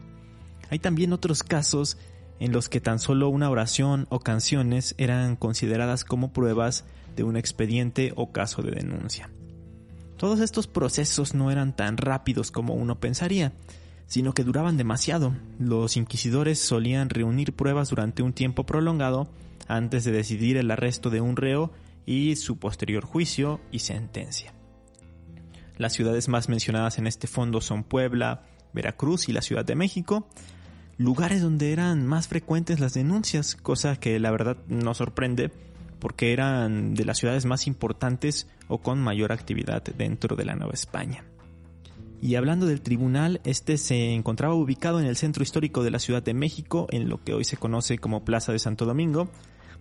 Hay 0.69 0.79
también 0.79 1.13
otros 1.13 1.41
casos 1.41 1.97
en 2.39 2.51
los 2.51 2.69
que 2.69 2.81
tan 2.81 2.99
solo 2.99 3.29
una 3.29 3.49
oración 3.49 4.05
o 4.09 4.19
canciones 4.19 4.93
eran 4.97 5.35
consideradas 5.35 6.03
como 6.03 6.33
pruebas 6.33 6.85
de 7.15 7.23
un 7.23 7.37
expediente 7.37 8.13
o 8.15 8.31
caso 8.31 8.61
de 8.61 8.71
denuncia. 8.71 9.29
Todos 10.17 10.39
estos 10.39 10.67
procesos 10.67 11.33
no 11.33 11.51
eran 11.51 11.75
tan 11.75 11.97
rápidos 11.97 12.51
como 12.51 12.73
uno 12.73 12.99
pensaría, 12.99 13.53
sino 14.07 14.33
que 14.33 14.43
duraban 14.43 14.77
demasiado. 14.77 15.35
Los 15.59 15.97
inquisidores 15.97 16.59
solían 16.59 17.09
reunir 17.09 17.53
pruebas 17.53 17.89
durante 17.89 18.23
un 18.23 18.33
tiempo 18.33 18.65
prolongado 18.65 19.29
antes 19.67 20.03
de 20.03 20.11
decidir 20.11 20.57
el 20.57 20.71
arresto 20.71 21.09
de 21.09 21.21
un 21.21 21.35
reo 21.35 21.71
y 22.05 22.37
su 22.37 22.57
posterior 22.57 23.05
juicio 23.05 23.59
y 23.71 23.79
sentencia. 23.79 24.53
Las 25.77 25.93
ciudades 25.93 26.27
más 26.27 26.49
mencionadas 26.49 26.97
en 26.97 27.05
este 27.05 27.27
fondo 27.27 27.61
son 27.61 27.83
Puebla, 27.83 28.43
Veracruz 28.73 29.29
y 29.29 29.33
la 29.33 29.41
Ciudad 29.41 29.65
de 29.65 29.75
México, 29.75 30.27
lugares 30.97 31.41
donde 31.41 31.73
eran 31.73 32.07
más 32.07 32.27
frecuentes 32.27 32.79
las 32.79 32.93
denuncias, 32.93 33.55
cosa 33.55 33.97
que 33.97 34.19
la 34.19 34.31
verdad 34.31 34.57
no 34.67 34.93
sorprende 34.93 35.51
porque 35.99 36.33
eran 36.33 36.93
de 36.93 37.05
las 37.05 37.17
ciudades 37.17 37.45
más 37.45 37.67
importantes 37.67 38.47
o 38.67 38.79
con 38.79 38.99
mayor 38.99 39.31
actividad 39.31 39.83
dentro 39.83 40.35
de 40.35 40.45
la 40.45 40.55
Nueva 40.55 40.73
España. 40.73 41.23
Y 42.21 42.35
hablando 42.35 42.65
del 42.65 42.81
tribunal, 42.81 43.41
este 43.43 43.77
se 43.77 44.13
encontraba 44.13 44.55
ubicado 44.55 44.99
en 44.99 45.05
el 45.05 45.15
centro 45.15 45.43
histórico 45.43 45.83
de 45.83 45.91
la 45.91 45.99
Ciudad 45.99 46.23
de 46.23 46.33
México, 46.33 46.87
en 46.89 47.09
lo 47.09 47.23
que 47.23 47.33
hoy 47.33 47.43
se 47.43 47.57
conoce 47.57 47.99
como 47.99 48.25
Plaza 48.25 48.51
de 48.51 48.59
Santo 48.59 48.85
Domingo. 48.85 49.29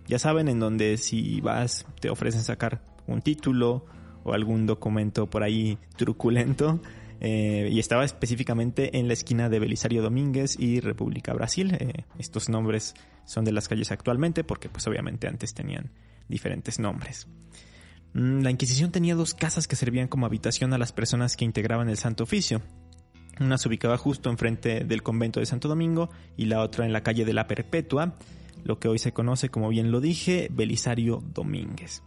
Ya 0.07 0.19
saben, 0.19 0.47
en 0.47 0.59
donde 0.59 0.97
si 0.97 1.41
vas 1.41 1.85
te 1.99 2.09
ofrecen 2.09 2.43
sacar 2.43 2.81
un 3.07 3.21
título 3.21 3.85
o 4.23 4.33
algún 4.33 4.65
documento 4.65 5.29
por 5.29 5.43
ahí 5.43 5.77
truculento. 5.95 6.79
Eh, 7.19 7.69
y 7.71 7.79
estaba 7.79 8.05
específicamente 8.05 8.99
en 8.99 9.07
la 9.07 9.13
esquina 9.13 9.49
de 9.49 9.57
Belisario 9.57 10.03
Domínguez 10.03 10.55
y 10.59 10.81
República 10.81 11.33
Brasil. 11.33 11.75
Eh, 11.79 12.05
estos 12.19 12.47
nombres 12.47 12.93
son 13.25 13.43
de 13.43 13.51
las 13.51 13.67
calles 13.67 13.91
actualmente 13.91 14.43
porque 14.43 14.69
pues 14.69 14.85
obviamente 14.85 15.27
antes 15.27 15.55
tenían 15.55 15.89
diferentes 16.27 16.77
nombres. 16.77 17.27
Mm, 18.17 18.41
la 18.41 18.49
Inquisición 18.49 18.91
tenía 18.91 19.13
dos 19.13 19.35
casas 19.35 19.67
que 19.67 19.75
servían 19.75 20.07
como 20.07 20.25
habitación 20.25 20.73
a 20.73 20.79
las 20.79 20.91
personas 20.91 21.37
que 21.37 21.45
integraban 21.45 21.87
el 21.87 21.97
Santo 21.97 22.23
Oficio. 22.23 22.63
Una 23.39 23.59
se 23.59 23.67
ubicaba 23.67 23.95
justo 23.99 24.31
enfrente 24.31 24.83
del 24.83 25.03
convento 25.03 25.39
de 25.39 25.45
Santo 25.45 25.67
Domingo 25.67 26.09
y 26.35 26.45
la 26.45 26.61
otra 26.61 26.87
en 26.87 26.93
la 26.93 27.03
calle 27.03 27.25
de 27.25 27.33
la 27.33 27.45
Perpetua, 27.45 28.17
lo 28.63 28.79
que 28.79 28.87
hoy 28.87 28.97
se 28.97 29.13
conoce, 29.13 29.49
como 29.49 29.69
bien 29.69 29.91
lo 29.91 30.01
dije, 30.01 30.47
Belisario 30.51 31.23
Domínguez. 31.31 32.01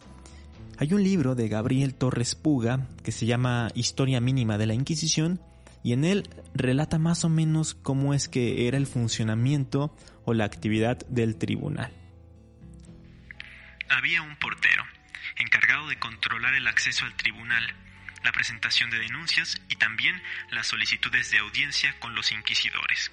Hay 0.79 0.93
un 0.95 1.05
libro 1.05 1.37
de 1.37 1.49
Gabriel 1.49 1.95
Torres 1.95 2.35
Puga 2.35 2.89
que 3.05 3.13
se 3.13 3.27
llama 3.27 3.69
Historia 3.75 4.21
Mínima 4.21 4.59
de 4.59 4.67
la 4.67 4.75
Inquisición 4.75 5.41
y 5.85 5.93
en 5.93 6.05
él 6.05 6.29
relata 6.55 6.99
más 6.99 7.25
o 7.25 7.29
menos 7.29 7.75
cómo 7.75 8.15
es 8.15 8.29
que 8.29 8.67
era 8.67 8.79
el 8.79 8.89
funcionamiento 8.89 9.95
o 10.25 10.35
la 10.35 10.45
actividad 10.45 11.07
del 11.07 11.37
tribunal. 11.37 11.93
Había 13.89 14.23
un 14.23 14.37
portero 14.41 14.90
encargado 15.41 15.89
de 15.89 15.99
controlar 15.99 16.55
el 16.55 16.67
acceso 16.67 17.05
al 17.05 17.15
tribunal, 17.15 17.75
la 18.23 18.33
presentación 18.33 18.91
de 18.91 18.99
denuncias 18.99 19.61
y 19.69 19.77
también 19.77 20.23
las 20.51 20.67
solicitudes 20.67 21.31
de 21.31 21.39
audiencia 21.39 21.99
con 21.99 22.15
los 22.15 22.33
inquisidores. 22.33 23.11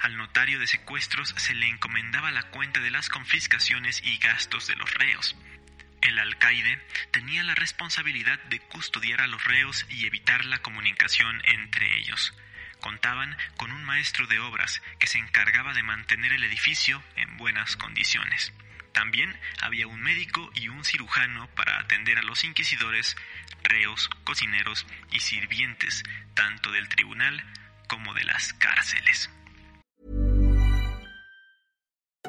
Al 0.00 0.16
notario 0.16 0.58
de 0.58 0.66
secuestros 0.66 1.34
se 1.36 1.54
le 1.54 1.68
encomendaba 1.68 2.30
la 2.30 2.42
cuenta 2.44 2.80
de 2.80 2.90
las 2.90 3.08
confiscaciones 3.08 4.02
y 4.04 4.18
gastos 4.18 4.66
de 4.66 4.76
los 4.76 4.92
reos. 4.94 5.36
El 6.00 6.18
alcaide 6.18 6.84
tenía 7.12 7.44
la 7.44 7.54
responsabilidad 7.54 8.42
de 8.44 8.58
custodiar 8.58 9.20
a 9.20 9.28
los 9.28 9.44
reos 9.44 9.86
y 9.88 10.06
evitar 10.06 10.44
la 10.44 10.58
comunicación 10.58 11.40
entre 11.44 11.98
ellos. 11.98 12.34
Contaban 12.80 13.36
con 13.56 13.70
un 13.70 13.84
maestro 13.84 14.26
de 14.26 14.40
obras 14.40 14.82
que 14.98 15.06
se 15.06 15.18
encargaba 15.18 15.72
de 15.74 15.84
mantener 15.84 16.32
el 16.32 16.42
edificio 16.42 17.04
en 17.14 17.36
buenas 17.36 17.76
condiciones. 17.76 18.52
También 18.92 19.34
había 19.60 19.86
un 19.86 20.00
médico 20.00 20.50
y 20.54 20.68
un 20.68 20.84
cirujano 20.84 21.48
para 21.54 21.78
atender 21.80 22.18
a 22.18 22.22
los 22.22 22.44
inquisidores, 22.44 23.16
reos, 23.62 24.08
cocineros 24.24 24.86
y 25.10 25.20
sirvientes, 25.20 26.02
tanto 26.34 26.70
del 26.72 26.88
tribunal 26.88 27.42
como 27.88 28.14
de 28.14 28.24
las 28.24 28.52
cárceles. 28.54 29.30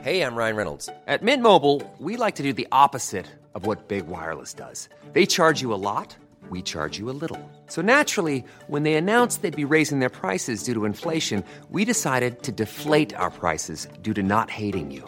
Hey, 0.02 0.22
I'm 0.22 0.36
Ryan 0.36 0.56
Reynolds. 0.58 0.90
At 1.08 1.22
Mint 1.22 1.42
Mobile, 1.42 1.82
we 1.98 2.18
like 2.18 2.36
to 2.36 2.44
do 2.44 2.52
the 2.52 2.68
opposite 2.72 3.28
of 3.56 3.66
what 3.66 3.88
Big 3.88 4.08
Wireless 4.08 4.54
does. 4.54 4.90
They 5.14 5.26
charge 5.26 5.62
you 5.62 5.74
a 5.74 5.80
lot, 5.80 6.18
we 6.50 6.62
charge 6.62 6.98
you 6.98 7.10
a 7.10 7.16
little. 7.16 7.40
So 7.68 7.82
naturally, 7.82 8.44
when 8.68 8.84
they 8.84 8.96
announced 8.96 9.42
they'd 9.42 9.56
be 9.56 9.64
raising 9.64 10.00
their 10.00 10.10
prices 10.10 10.64
due 10.64 10.74
to 10.74 10.86
inflation, 10.86 11.44
we 11.70 11.86
decided 11.86 12.44
to 12.44 12.52
deflate 12.52 13.14
our 13.16 13.30
prices 13.30 13.88
due 14.02 14.14
to 14.16 14.24
not 14.24 14.50
hating 14.50 14.92
you. 14.92 15.08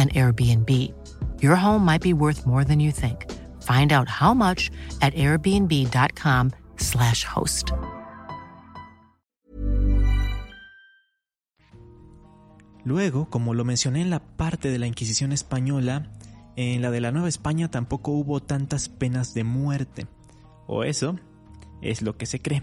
an 0.00 0.08
Airbnb. 0.10 0.70
Your 1.40 1.56
home 1.56 1.84
might 1.84 2.02
be 2.02 2.14
worth 2.14 2.46
more 2.46 2.64
than 2.64 2.80
you 2.80 2.92
think. 2.92 3.26
Find 3.60 3.92
out 3.92 4.08
how 4.08 4.32
much 4.34 4.70
at 5.02 5.12
airbnb.com/slash 5.14 7.24
host. 7.24 7.72
Luego, 12.84 13.28
como 13.28 13.54
lo 13.54 13.64
mencioné 13.64 14.00
en 14.00 14.10
la 14.10 14.20
parte 14.20 14.70
de 14.70 14.78
la 14.78 14.86
Inquisición 14.86 15.32
española, 15.32 16.10
en 16.56 16.82
la 16.82 16.90
de 16.90 17.00
la 17.00 17.12
Nueva 17.12 17.28
España 17.28 17.70
tampoco 17.70 18.12
hubo 18.12 18.40
tantas 18.40 18.88
penas 18.88 19.34
de 19.34 19.44
muerte. 19.44 20.06
O 20.66 20.84
eso 20.84 21.16
es 21.82 22.02
lo 22.02 22.16
que 22.16 22.26
se 22.26 22.40
cree. 22.40 22.62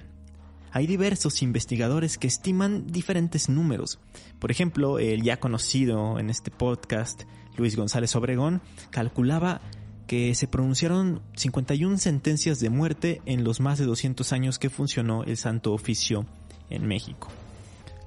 Hay 0.72 0.88
diversos 0.88 1.42
investigadores 1.42 2.18
que 2.18 2.28
estiman 2.28 2.88
diferentes 2.88 3.50
números. 3.50 4.00
Por 4.40 4.52
ejemplo, 4.52 5.00
el 5.00 5.24
ya 5.24 5.40
conocido 5.40 6.20
en 6.20 6.30
este 6.30 6.52
podcast, 6.52 7.24
Luis 7.58 7.76
González 7.76 8.16
Obregón, 8.16 8.62
calculaba 8.92 9.62
que 10.08 10.34
se 10.36 10.48
pronunciaron 10.48 11.22
51 11.36 11.98
sentencias 11.98 12.60
de 12.60 12.70
muerte 12.70 13.22
en 13.26 13.44
los 13.44 13.60
más 13.60 13.78
de 13.78 13.86
200 13.86 14.32
años 14.34 14.60
que 14.60 14.70
funcionó 14.70 15.24
el 15.24 15.38
Santo 15.38 15.74
Oficio 15.74 16.26
en 16.70 16.88
México. 16.88 17.30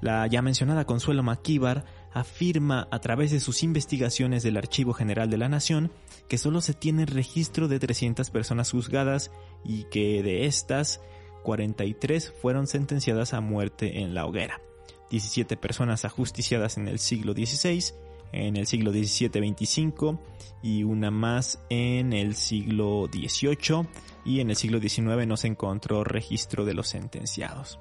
La 0.00 0.26
ya 0.26 0.40
mencionada 0.40 0.86
Consuelo 0.86 1.22
Maquíbar 1.22 1.84
afirma 2.12 2.88
a 2.90 2.98
través 3.00 3.30
de 3.30 3.40
sus 3.40 3.62
investigaciones 3.62 4.42
del 4.42 4.56
Archivo 4.56 4.94
General 4.94 5.28
de 5.30 5.36
la 5.36 5.48
Nación 5.48 5.92
que 6.28 6.38
solo 6.38 6.60
se 6.60 6.74
tiene 6.74 7.06
registro 7.06 7.68
de 7.68 7.78
300 7.78 8.30
personas 8.30 8.70
juzgadas 8.70 9.30
y 9.64 9.84
que 9.84 10.22
de 10.22 10.46
estas 10.46 11.00
43 11.42 12.32
fueron 12.40 12.66
sentenciadas 12.66 13.34
a 13.34 13.40
muerte 13.40 14.00
en 14.00 14.14
la 14.14 14.26
hoguera, 14.26 14.60
17 15.10 15.56
personas 15.56 16.04
ajusticiadas 16.04 16.76
en 16.76 16.88
el 16.88 16.98
siglo 16.98 17.32
XVI, 17.32 17.94
en 18.32 18.56
el 18.56 18.66
siglo 18.66 18.92
XVII 18.92 19.28
25 19.40 20.20
y 20.62 20.84
una 20.84 21.10
más 21.10 21.60
en 21.68 22.12
el 22.12 22.34
siglo 22.36 23.08
XVIII 23.12 23.88
y 24.24 24.40
en 24.40 24.50
el 24.50 24.56
siglo 24.56 24.80
XIX 24.80 25.26
no 25.26 25.36
se 25.36 25.48
encontró 25.48 26.04
registro 26.04 26.64
de 26.64 26.74
los 26.74 26.88
sentenciados. 26.88 27.80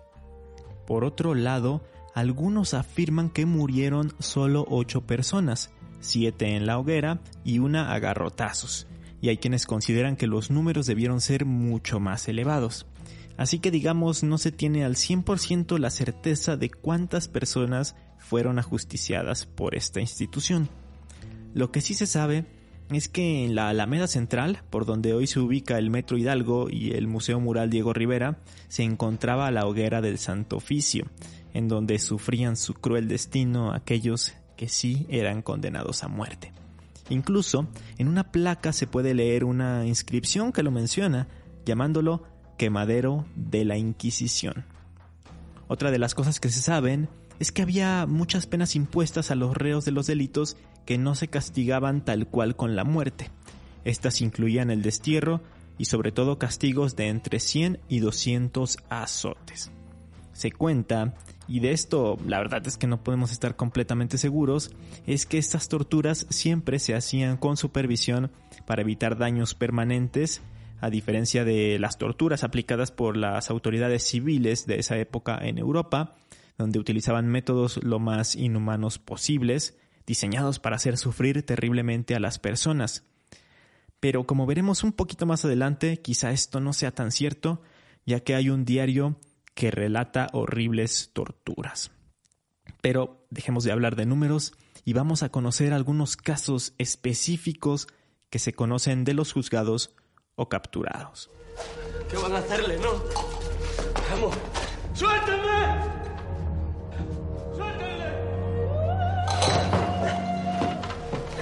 Por 0.88 1.04
otro 1.04 1.36
lado, 1.36 1.84
algunos 2.16 2.74
afirman 2.74 3.30
que 3.30 3.46
murieron 3.46 4.14
solo 4.20 4.66
8 4.70 5.02
personas, 5.02 5.72
7 6.00 6.56
en 6.56 6.66
la 6.66 6.80
hoguera 6.80 7.22
y 7.44 7.60
una 7.60 7.94
a 7.94 8.00
garrotazos, 8.00 8.88
y 9.22 9.30
hay 9.30 9.38
quienes 9.38 9.68
consideran 9.68 10.16
que 10.16 10.28
los 10.28 10.50
números 10.50 10.88
debieron 10.88 11.22
ser 11.22 11.46
mucho 11.46 12.00
más 12.00 12.28
elevados. 12.28 12.88
Así 13.40 13.60
que 13.60 13.72
digamos 13.72 14.22
no 14.22 14.38
se 14.38 14.52
tiene 14.52 14.84
al 14.84 14.96
100% 14.96 15.78
la 15.78 15.92
certeza 15.92 16.58
de 16.58 16.70
cuántas 16.70 17.30
personas 17.30 17.96
fueron 18.18 18.60
ajusticiadas 18.60 19.46
por 19.46 19.76
esta 19.76 20.02
institución. 20.02 20.68
Lo 21.54 21.72
que 21.72 21.80
sí 21.80 21.94
se 21.94 22.06
sabe 22.06 22.44
es 22.90 23.08
que 23.08 23.46
en 23.46 23.56
la 23.56 23.70
Alameda 23.70 24.08
Central, 24.08 24.64
por 24.70 24.86
donde 24.86 25.14
hoy 25.14 25.26
se 25.26 25.40
ubica 25.40 25.78
el 25.78 25.90
Metro 25.90 26.18
Hidalgo 26.18 26.70
y 26.70 26.92
el 26.92 27.08
Museo 27.08 27.40
Mural 27.40 27.70
Diego 27.70 27.94
Rivera, 27.94 28.40
se 28.68 28.84
encontraba 28.84 29.50
la 29.52 29.66
hoguera 29.68 30.02
del 30.02 30.18
Santo 30.18 30.58
Oficio, 30.58 31.06
en 31.54 31.70
donde 31.70 31.98
sufrían 32.00 32.58
su 32.58 32.74
cruel 32.74 33.08
destino 33.08 33.72
aquellos 33.72 34.34
que 34.58 34.68
sí 34.68 35.06
eran 35.08 35.44
condenados 35.44 36.04
a 36.04 36.10
muerte. 36.10 36.52
Incluso 37.08 37.70
en 37.98 38.10
una 38.10 38.34
placa 38.34 38.74
se 38.74 38.86
puede 38.86 39.14
leer 39.14 39.46
una 39.46 39.86
inscripción 39.86 40.52
que 40.52 40.62
lo 40.62 40.72
menciona, 40.72 41.30
llamándolo 41.66 42.24
quemadero 42.60 43.26
de 43.36 43.64
la 43.64 43.78
Inquisición. 43.78 44.66
Otra 45.70 45.92
de 45.92 45.98
las 45.98 46.14
cosas 46.14 46.42
que 46.42 46.50
se 46.50 46.62
saben 46.62 47.08
es 47.40 47.54
que 47.54 47.62
había 47.62 48.06
muchas 48.06 48.48
penas 48.48 48.76
impuestas 48.76 49.32
a 49.32 49.36
los 49.36 49.56
reos 49.56 49.86
de 49.86 49.92
los 49.92 50.08
delitos 50.08 50.58
que 50.86 50.98
no 50.98 51.16
se 51.16 51.30
castigaban 51.30 52.04
tal 52.04 52.28
cual 52.28 52.58
con 52.58 52.76
la 52.76 52.84
muerte. 52.84 53.32
Estas 53.86 54.20
incluían 54.20 54.72
el 54.72 54.82
destierro 54.82 55.42
y 55.78 55.86
sobre 55.86 56.12
todo 56.12 56.38
castigos 56.38 56.98
de 56.98 57.08
entre 57.08 57.40
100 57.40 57.80
y 57.88 58.00
200 58.00 58.78
azotes. 58.90 59.72
Se 60.34 60.52
cuenta, 60.52 61.16
y 61.48 61.62
de 61.62 61.72
esto 61.72 62.18
la 62.28 62.40
verdad 62.40 62.68
es 62.68 62.76
que 62.76 62.88
no 62.88 63.02
podemos 63.02 63.32
estar 63.32 63.56
completamente 63.56 64.18
seguros, 64.18 64.72
es 65.08 65.26
que 65.26 65.38
estas 65.38 65.70
torturas 65.70 66.28
siempre 66.30 66.80
se 66.80 66.94
hacían 66.94 67.38
con 67.38 67.56
supervisión 67.56 68.32
para 68.66 68.82
evitar 68.82 69.18
daños 69.18 69.56
permanentes 69.56 70.42
a 70.82 70.90
diferencia 70.90 71.44
de 71.44 71.78
las 71.80 71.98
torturas 71.98 72.44
aplicadas 72.44 72.92
por 72.92 73.18
las 73.18 73.50
autoridades 73.50 74.04
civiles 74.04 74.66
de 74.66 74.80
esa 74.80 74.98
época 74.98 75.38
en 75.42 75.58
Europa, 75.58 76.16
donde 76.58 76.80
utilizaban 76.80 77.28
métodos 77.28 77.84
lo 77.84 78.00
más 78.00 78.36
inhumanos 78.36 79.00
posibles, 79.00 79.78
diseñados 80.06 80.60
para 80.60 80.76
hacer 80.76 80.98
sufrir 80.98 81.46
terriblemente 81.46 82.16
a 82.16 82.20
las 82.20 82.40
personas. 82.40 83.04
Pero 84.00 84.26
como 84.26 84.46
veremos 84.46 84.84
un 84.84 84.94
poquito 84.94 85.26
más 85.26 85.46
adelante, 85.46 86.02
quizá 86.02 86.32
esto 86.32 86.60
no 86.60 86.74
sea 86.74 86.92
tan 86.92 87.12
cierto, 87.12 87.62
ya 88.06 88.22
que 88.22 88.36
hay 88.36 88.50
un 88.50 88.66
diario 88.66 89.20
que 89.54 89.72
relata 89.72 90.28
horribles 90.32 91.12
torturas. 91.14 91.92
Pero 92.82 93.26
dejemos 93.30 93.64
de 93.64 93.72
hablar 93.72 93.96
de 93.96 94.06
números 94.06 94.54
y 94.86 94.94
vamos 94.94 95.22
a 95.22 95.30
conocer 95.30 95.74
algunos 95.74 96.16
casos 96.16 96.74
específicos 96.78 97.88
que 98.30 98.40
se 98.40 98.54
conocen 98.54 99.04
de 99.04 99.14
los 99.14 99.34
juzgados 99.34 99.94
o 100.40 100.48
capturados. 100.48 101.30
¿Qué 102.10 102.18
van 102.18 102.34
a 102.34 102.38
hacerle, 102.38 102.78
no? 102.78 102.92
Vamos. 104.10 104.36
¡Suéltenle! 104.94 105.60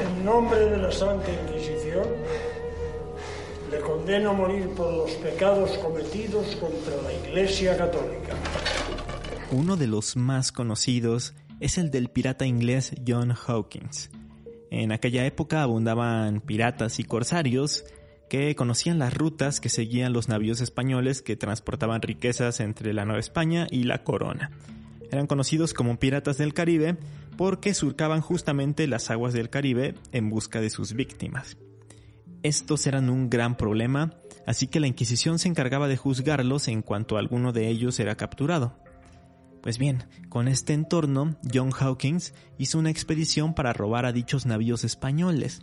En 0.01 0.25
nombre 0.25 0.59
de 0.59 0.77
la 0.77 0.91
Santa 0.91 1.31
Inquisición, 1.31 2.07
le 3.69 3.79
condeno 3.81 4.31
a 4.31 4.33
morir 4.33 4.67
por 4.69 4.91
los 4.91 5.11
pecados 5.11 5.77
cometidos 5.77 6.55
contra 6.55 6.99
la 7.03 7.13
Iglesia 7.13 7.77
Católica. 7.77 8.33
Uno 9.51 9.77
de 9.77 9.85
los 9.85 10.15
más 10.17 10.51
conocidos 10.51 11.35
es 11.59 11.77
el 11.77 11.91
del 11.91 12.09
pirata 12.09 12.47
inglés 12.47 12.95
John 13.07 13.31
Hawkins. 13.31 14.09
En 14.71 14.91
aquella 14.91 15.23
época 15.25 15.61
abundaban 15.61 16.41
piratas 16.41 16.99
y 16.99 17.03
corsarios 17.03 17.85
que 18.29 18.55
conocían 18.55 18.99
las 18.99 19.13
rutas 19.13 19.59
que 19.59 19.69
seguían 19.69 20.13
los 20.13 20.27
navíos 20.27 20.61
españoles 20.61 21.21
que 21.21 21.35
transportaban 21.35 22.01
riquezas 22.01 22.59
entre 22.59 22.93
la 22.93 23.05
Nueva 23.05 23.19
España 23.19 23.67
y 23.71 23.83
la 23.83 24.03
Corona. 24.03 24.51
Eran 25.11 25.27
conocidos 25.27 25.73
como 25.73 25.99
piratas 25.99 26.37
del 26.37 26.53
Caribe 26.53 26.97
porque 27.37 27.73
surcaban 27.73 28.21
justamente 28.21 28.87
las 28.87 29.09
aguas 29.09 29.33
del 29.33 29.49
Caribe 29.49 29.95
en 30.11 30.29
busca 30.29 30.59
de 30.59 30.69
sus 30.69 30.93
víctimas. 30.93 31.57
Estos 32.43 32.87
eran 32.87 33.09
un 33.09 33.29
gran 33.29 33.57
problema, 33.57 34.13
así 34.45 34.67
que 34.67 34.79
la 34.79 34.87
Inquisición 34.87 35.39
se 35.39 35.47
encargaba 35.47 35.87
de 35.87 35.97
juzgarlos 35.97 36.67
en 36.67 36.81
cuanto 36.81 37.17
alguno 37.17 37.53
de 37.53 37.67
ellos 37.67 37.99
era 37.99 38.15
capturado. 38.15 38.77
Pues 39.61 39.77
bien, 39.77 40.05
con 40.29 40.47
este 40.47 40.73
entorno, 40.73 41.37
John 41.53 41.71
Hawkins 41.77 42.33
hizo 42.57 42.79
una 42.79 42.89
expedición 42.89 43.53
para 43.53 43.73
robar 43.73 44.05
a 44.05 44.11
dichos 44.11 44.45
navíos 44.45 44.83
españoles. 44.83 45.61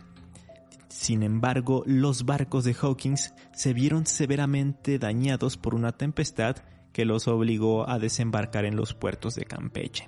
Sin 0.95 1.23
embargo, 1.23 1.83
los 1.85 2.23
barcos 2.23 2.63
de 2.63 2.73
Hawkins 2.73 3.33
se 3.53 3.73
vieron 3.73 4.05
severamente 4.05 4.97
dañados 4.97 5.57
por 5.57 5.75
una 5.75 5.91
tempestad 5.91 6.55
que 6.93 7.03
los 7.03 7.27
obligó 7.27 7.87
a 7.89 7.99
desembarcar 7.99 8.63
en 8.63 8.77
los 8.77 8.93
puertos 8.93 9.35
de 9.35 9.43
Campeche. 9.43 10.07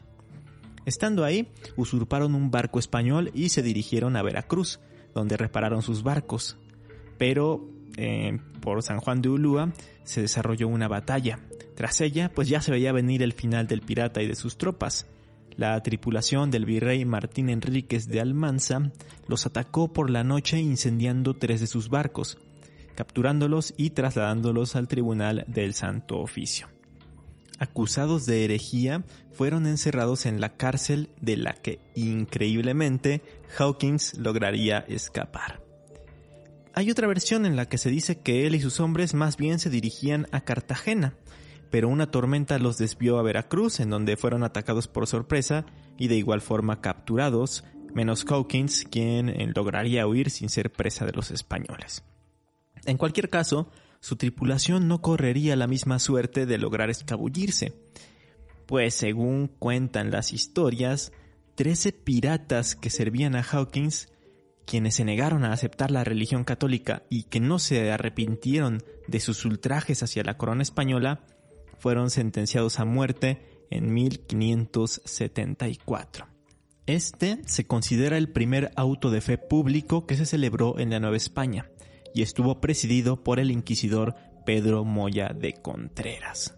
Estando 0.86 1.26
ahí, 1.26 1.52
usurparon 1.76 2.36
un 2.36 2.52
barco 2.52 2.80
español 2.80 3.32
y 3.34 3.50
se 3.50 3.64
dirigieron 3.64 4.16
a 4.16 4.24
Veracruz, 4.24 4.80
donde 5.14 5.36
repararon 5.36 5.82
sus 5.82 6.04
barcos. 6.04 6.58
Pero 7.18 7.70
eh, 7.98 8.40
por 8.62 8.82
San 8.82 9.02
Juan 9.02 9.22
de 9.22 9.28
Ulúa 9.28 9.74
se 10.06 10.22
desarrolló 10.22 10.70
una 10.70 10.88
batalla. 10.88 11.42
Tras 11.76 12.00
ella, 12.00 12.32
pues 12.34 12.48
ya 12.48 12.62
se 12.62 12.72
veía 12.72 12.94
venir 12.94 13.24
el 13.24 13.34
final 13.34 13.68
del 13.68 13.82
pirata 13.82 14.22
y 14.22 14.28
de 14.28 14.36
sus 14.36 14.58
tropas. 14.58 15.06
La 15.58 15.82
tripulación 15.82 16.52
del 16.52 16.66
virrey 16.66 17.04
Martín 17.04 17.50
Enríquez 17.50 18.08
de 18.08 18.22
Almanza 18.22 18.92
los 19.28 19.48
atacó 19.48 19.92
por 19.92 20.12
la 20.12 20.24
noche 20.24 20.60
incendiando 20.60 21.34
tres 21.34 21.60
de 21.60 21.66
sus 21.66 21.90
barcos, 21.90 22.38
capturándolos 22.94 23.74
y 23.76 23.90
trasladándolos 23.90 24.76
al 24.76 24.88
tribunal 24.88 25.46
del 25.48 25.74
Santo 25.74 26.20
Oficio. 26.20 26.68
acusados 27.60 28.28
de 28.28 28.46
herejía, 28.46 29.04
fueron 29.32 29.66
encerrados 29.66 30.28
en 30.28 30.40
la 30.40 30.58
cárcel 30.58 31.10
de 31.22 31.38
la 31.38 31.54
que 31.54 31.80
increíblemente 31.96 33.24
Hawkins 33.58 34.16
lograría 34.20 34.86
escapar. 34.88 35.64
Hay 36.76 36.92
otra 36.92 37.08
versión 37.08 37.48
en 37.48 37.56
la 37.56 37.68
que 37.68 37.80
se 37.80 37.90
dice 37.90 38.20
que 38.20 38.46
él 38.46 38.54
y 38.54 38.62
sus 38.62 38.80
hombres 38.80 39.16
más 39.16 39.38
bien 39.38 39.58
se 39.58 39.72
dirigían 39.72 40.28
a 40.32 40.42
Cartagena, 40.42 41.16
pero 41.70 41.90
una 41.90 42.12
tormenta 42.12 42.60
los 42.60 42.78
desvió 42.78 43.18
a 43.18 43.24
Veracruz, 43.24 43.80
en 43.80 43.90
donde 43.90 44.18
fueron 44.18 44.44
atacados 44.44 44.88
por 44.88 45.08
sorpresa 45.08 45.66
y 45.98 46.08
de 46.08 46.16
igual 46.16 46.42
forma 46.42 46.82
capturados, 46.82 47.64
menos 47.94 48.26
Hawkins, 48.30 48.86
quien 48.90 49.34
lograría 49.56 50.08
huir 50.08 50.30
sin 50.30 50.50
ser 50.50 50.72
presa 50.72 51.06
de 51.06 51.14
los 51.14 51.32
españoles. 51.32 52.04
En 52.86 52.98
cualquier 52.98 53.30
caso, 53.30 53.72
su 54.00 54.16
tripulación 54.16 54.88
no 54.88 55.02
correría 55.02 55.56
la 55.56 55.68
misma 55.68 56.00
suerte 56.00 56.46
de 56.46 56.58
lograr 56.58 56.90
escabullirse, 56.90 57.74
pues 58.66 58.94
según 58.94 59.48
cuentan 59.48 60.12
las 60.12 60.34
historias, 60.34 61.12
13 61.56 61.92
piratas 61.92 62.76
que 62.76 62.90
servían 62.90 63.36
a 63.36 63.42
Hawkins, 63.42 64.10
quienes 64.66 64.96
se 64.96 65.06
negaron 65.06 65.46
a 65.46 65.54
aceptar 65.54 65.90
la 65.90 66.04
religión 66.04 66.44
católica 66.44 67.04
y 67.10 67.24
que 67.24 67.40
no 67.40 67.58
se 67.58 67.92
arrepintieron 67.92 68.84
de 69.08 69.20
sus 69.20 69.46
ultrajes 69.46 70.04
hacia 70.04 70.24
la 70.24 70.38
corona 70.38 70.62
española, 70.62 71.26
fueron 71.80 72.10
sentenciados 72.10 72.80
a 72.80 72.86
muerte 72.86 73.42
en 73.70 73.94
1574. 73.94 76.28
Este 76.86 77.42
se 77.46 77.68
considera 77.68 78.18
el 78.18 78.30
primer 78.30 78.72
auto 78.76 79.12
de 79.12 79.22
fe 79.22 79.38
público 79.38 80.06
que 80.06 80.16
se 80.16 80.26
celebró 80.26 80.80
en 80.80 80.90
la 80.90 81.00
Nueva 81.00 81.18
España 81.18 81.70
y 82.14 82.22
estuvo 82.22 82.62
presidido 82.62 83.24
por 83.24 83.40
el 83.40 83.52
inquisidor 83.52 84.16
Pedro 84.46 84.86
Moya 84.86 85.32
de 85.36 85.54
Contreras. 85.54 86.56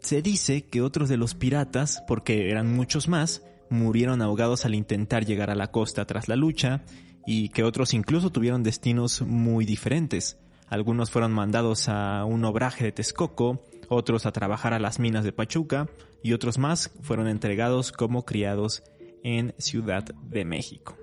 Se 0.00 0.22
dice 0.22 0.64
que 0.64 0.82
otros 0.82 1.08
de 1.08 1.18
los 1.18 1.34
piratas, 1.34 2.02
porque 2.08 2.50
eran 2.50 2.74
muchos 2.74 3.08
más, 3.08 3.42
murieron 3.68 4.22
ahogados 4.22 4.64
al 4.64 4.74
intentar 4.74 5.24
llegar 5.24 5.50
a 5.50 5.54
la 5.54 5.70
costa 5.70 6.04
tras 6.06 6.26
la 6.28 6.36
lucha 6.36 6.82
y 7.26 7.50
que 7.50 7.62
otros 7.62 7.94
incluso 7.94 8.30
tuvieron 8.30 8.62
destinos 8.62 9.22
muy 9.22 9.64
diferentes. 9.64 10.38
Algunos 10.68 11.10
fueron 11.10 11.32
mandados 11.32 11.88
a 11.88 12.24
un 12.24 12.44
obraje 12.44 12.84
de 12.84 12.92
Texcoco, 12.92 13.64
otros 13.88 14.26
a 14.26 14.32
trabajar 14.32 14.74
a 14.74 14.78
las 14.78 14.98
minas 14.98 15.24
de 15.24 15.32
Pachuca 15.32 15.88
y 16.22 16.32
otros 16.32 16.58
más 16.58 16.90
fueron 17.02 17.28
entregados 17.28 17.92
como 17.92 18.24
criados 18.24 18.82
en 19.22 19.54
Ciudad 19.58 20.04
de 20.04 20.44
México. 20.44 20.96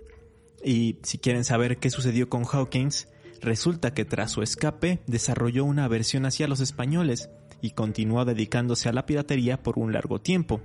Y 0.64 0.98
si 1.04 1.18
quieren 1.18 1.44
saber 1.44 1.78
qué 1.78 1.90
sucedió 1.90 2.30
con 2.30 2.46
Hawkins, 2.46 3.08
resulta 3.42 3.94
que 3.94 4.06
tras 4.06 4.32
su 4.32 4.42
escape 4.42 5.00
desarrolló 5.08 5.66
una 5.66 5.86
aversión 5.86 6.26
hacia 6.26 6.48
los 6.48 6.60
españoles 6.60 7.30
y 7.62 7.72
continuó 7.72 8.26
dedicándose 8.26 8.90
a 8.90 8.94
la 8.94 9.06
piratería 9.06 9.62
por 9.62 9.80
un 9.80 9.94
largo 9.94 10.20
tiempo. 10.20 10.62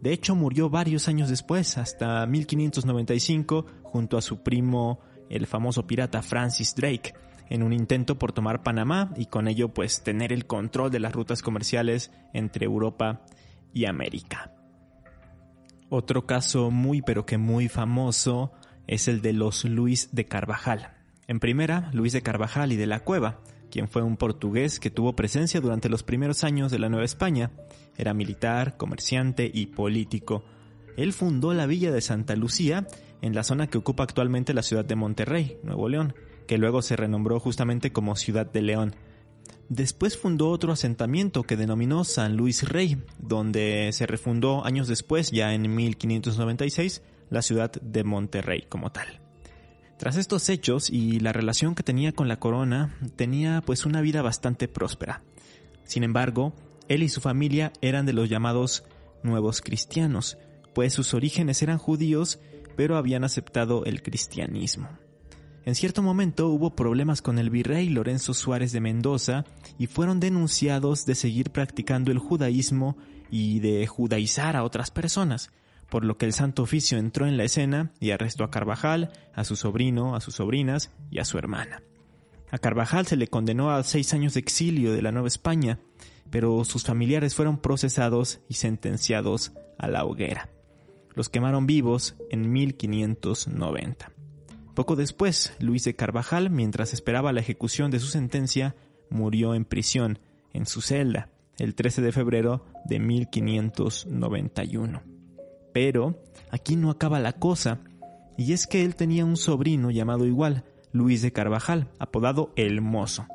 De 0.00 0.12
hecho, 0.12 0.34
murió 0.34 0.68
varios 0.68 1.08
años 1.08 1.28
después, 1.28 1.78
hasta 1.78 2.26
1595, 2.26 3.66
junto 3.82 4.18
a 4.18 4.22
su 4.22 4.42
primo, 4.42 5.00
el 5.30 5.46
famoso 5.46 5.86
pirata 5.86 6.22
Francis 6.22 6.74
Drake, 6.74 7.14
en 7.52 7.62
un 7.62 7.74
intento 7.74 8.18
por 8.18 8.32
tomar 8.32 8.62
Panamá 8.62 9.12
y 9.14 9.26
con 9.26 9.46
ello 9.46 9.74
pues 9.74 10.02
tener 10.02 10.32
el 10.32 10.46
control 10.46 10.90
de 10.90 11.00
las 11.00 11.12
rutas 11.12 11.42
comerciales 11.42 12.10
entre 12.32 12.64
Europa 12.64 13.26
y 13.74 13.84
América. 13.84 14.54
Otro 15.90 16.24
caso 16.24 16.70
muy 16.70 17.02
pero 17.02 17.26
que 17.26 17.36
muy 17.36 17.68
famoso 17.68 18.52
es 18.86 19.06
el 19.06 19.20
de 19.20 19.34
los 19.34 19.66
Luis 19.66 20.08
de 20.12 20.24
Carvajal. 20.24 20.94
En 21.28 21.40
primera, 21.40 21.90
Luis 21.92 22.14
de 22.14 22.22
Carvajal 22.22 22.72
y 22.72 22.76
de 22.76 22.86
la 22.86 23.00
Cueva, 23.00 23.40
quien 23.70 23.86
fue 23.86 24.00
un 24.00 24.16
portugués 24.16 24.80
que 24.80 24.90
tuvo 24.90 25.14
presencia 25.14 25.60
durante 25.60 25.90
los 25.90 26.02
primeros 26.02 26.44
años 26.44 26.72
de 26.72 26.78
la 26.78 26.88
Nueva 26.88 27.04
España. 27.04 27.50
Era 27.98 28.14
militar, 28.14 28.78
comerciante 28.78 29.50
y 29.52 29.66
político. 29.66 30.42
Él 30.96 31.12
fundó 31.12 31.52
la 31.52 31.66
villa 31.66 31.92
de 31.92 32.00
Santa 32.00 32.34
Lucía 32.34 32.86
en 33.20 33.34
la 33.34 33.44
zona 33.44 33.66
que 33.66 33.76
ocupa 33.76 34.04
actualmente 34.04 34.54
la 34.54 34.62
ciudad 34.62 34.86
de 34.86 34.96
Monterrey, 34.96 35.58
Nuevo 35.62 35.90
León, 35.90 36.14
que 36.46 36.58
luego 36.58 36.82
se 36.82 36.96
renombró 36.96 37.40
justamente 37.40 37.92
como 37.92 38.16
Ciudad 38.16 38.50
de 38.50 38.62
León. 38.62 38.94
Después 39.68 40.18
fundó 40.18 40.50
otro 40.50 40.72
asentamiento 40.72 41.44
que 41.44 41.56
denominó 41.56 42.04
San 42.04 42.36
Luis 42.36 42.68
Rey, 42.68 43.02
donde 43.18 43.90
se 43.92 44.06
refundó 44.06 44.64
años 44.64 44.88
después, 44.88 45.30
ya 45.30 45.54
en 45.54 45.74
1596, 45.74 47.02
la 47.30 47.42
ciudad 47.42 47.72
de 47.72 48.04
Monterrey 48.04 48.66
como 48.68 48.92
tal. 48.92 49.20
Tras 49.98 50.16
estos 50.16 50.48
hechos 50.48 50.90
y 50.90 51.20
la 51.20 51.32
relación 51.32 51.74
que 51.74 51.84
tenía 51.84 52.12
con 52.12 52.28
la 52.28 52.40
corona, 52.40 52.98
tenía 53.16 53.62
pues 53.64 53.86
una 53.86 54.00
vida 54.00 54.20
bastante 54.20 54.68
próspera. 54.68 55.22
Sin 55.84 56.02
embargo, 56.02 56.54
él 56.88 57.02
y 57.02 57.08
su 57.08 57.20
familia 57.20 57.72
eran 57.80 58.04
de 58.04 58.12
los 58.12 58.28
llamados 58.28 58.84
nuevos 59.22 59.60
cristianos, 59.60 60.38
pues 60.74 60.92
sus 60.92 61.14
orígenes 61.14 61.62
eran 61.62 61.78
judíos, 61.78 62.40
pero 62.76 62.96
habían 62.96 63.24
aceptado 63.24 63.84
el 63.84 64.02
cristianismo. 64.02 64.88
En 65.64 65.76
cierto 65.76 66.02
momento 66.02 66.48
hubo 66.48 66.74
problemas 66.74 67.22
con 67.22 67.38
el 67.38 67.48
virrey 67.48 67.88
Lorenzo 67.88 68.34
Suárez 68.34 68.72
de 68.72 68.80
Mendoza 68.80 69.44
y 69.78 69.86
fueron 69.86 70.18
denunciados 70.18 71.06
de 71.06 71.14
seguir 71.14 71.50
practicando 71.50 72.10
el 72.10 72.18
judaísmo 72.18 72.96
y 73.30 73.60
de 73.60 73.86
judaizar 73.86 74.56
a 74.56 74.64
otras 74.64 74.90
personas, 74.90 75.52
por 75.88 76.04
lo 76.04 76.18
que 76.18 76.26
el 76.26 76.32
Santo 76.32 76.64
Oficio 76.64 76.98
entró 76.98 77.26
en 77.26 77.36
la 77.36 77.44
escena 77.44 77.92
y 78.00 78.10
arrestó 78.10 78.42
a 78.42 78.50
Carvajal, 78.50 79.12
a 79.34 79.44
su 79.44 79.54
sobrino, 79.54 80.16
a 80.16 80.20
sus 80.20 80.34
sobrinas 80.34 80.90
y 81.10 81.20
a 81.20 81.24
su 81.24 81.38
hermana. 81.38 81.82
A 82.50 82.58
Carvajal 82.58 83.06
se 83.06 83.16
le 83.16 83.28
condenó 83.28 83.70
a 83.70 83.82
seis 83.84 84.12
años 84.14 84.34
de 84.34 84.40
exilio 84.40 84.92
de 84.92 85.02
la 85.02 85.12
Nueva 85.12 85.28
España, 85.28 85.78
pero 86.30 86.64
sus 86.64 86.82
familiares 86.82 87.36
fueron 87.36 87.58
procesados 87.58 88.40
y 88.48 88.54
sentenciados 88.54 89.52
a 89.78 89.86
la 89.86 90.04
hoguera. 90.04 90.50
Los 91.14 91.28
quemaron 91.28 91.66
vivos 91.66 92.16
en 92.30 92.50
1590. 92.52 94.12
Poco 94.74 94.96
después, 94.96 95.54
Luis 95.58 95.84
de 95.84 95.94
Carvajal, 95.94 96.48
mientras 96.48 96.94
esperaba 96.94 97.32
la 97.32 97.40
ejecución 97.40 97.90
de 97.90 98.00
su 98.00 98.06
sentencia, 98.06 98.74
murió 99.10 99.54
en 99.54 99.66
prisión, 99.66 100.18
en 100.54 100.64
su 100.64 100.80
celda, 100.80 101.28
el 101.58 101.74
13 101.74 102.00
de 102.00 102.12
febrero 102.12 102.64
de 102.86 102.98
1591. 102.98 105.02
Pero 105.74 106.22
aquí 106.50 106.76
no 106.76 106.90
acaba 106.90 107.20
la 107.20 107.34
cosa, 107.34 107.80
y 108.38 108.54
es 108.54 108.66
que 108.66 108.82
él 108.82 108.94
tenía 108.94 109.26
un 109.26 109.36
sobrino 109.36 109.90
llamado 109.90 110.24
igual, 110.24 110.64
Luis 110.90 111.20
de 111.20 111.32
Carvajal, 111.32 111.88
apodado 111.98 112.54
El 112.56 112.80
Mozo, 112.80 113.26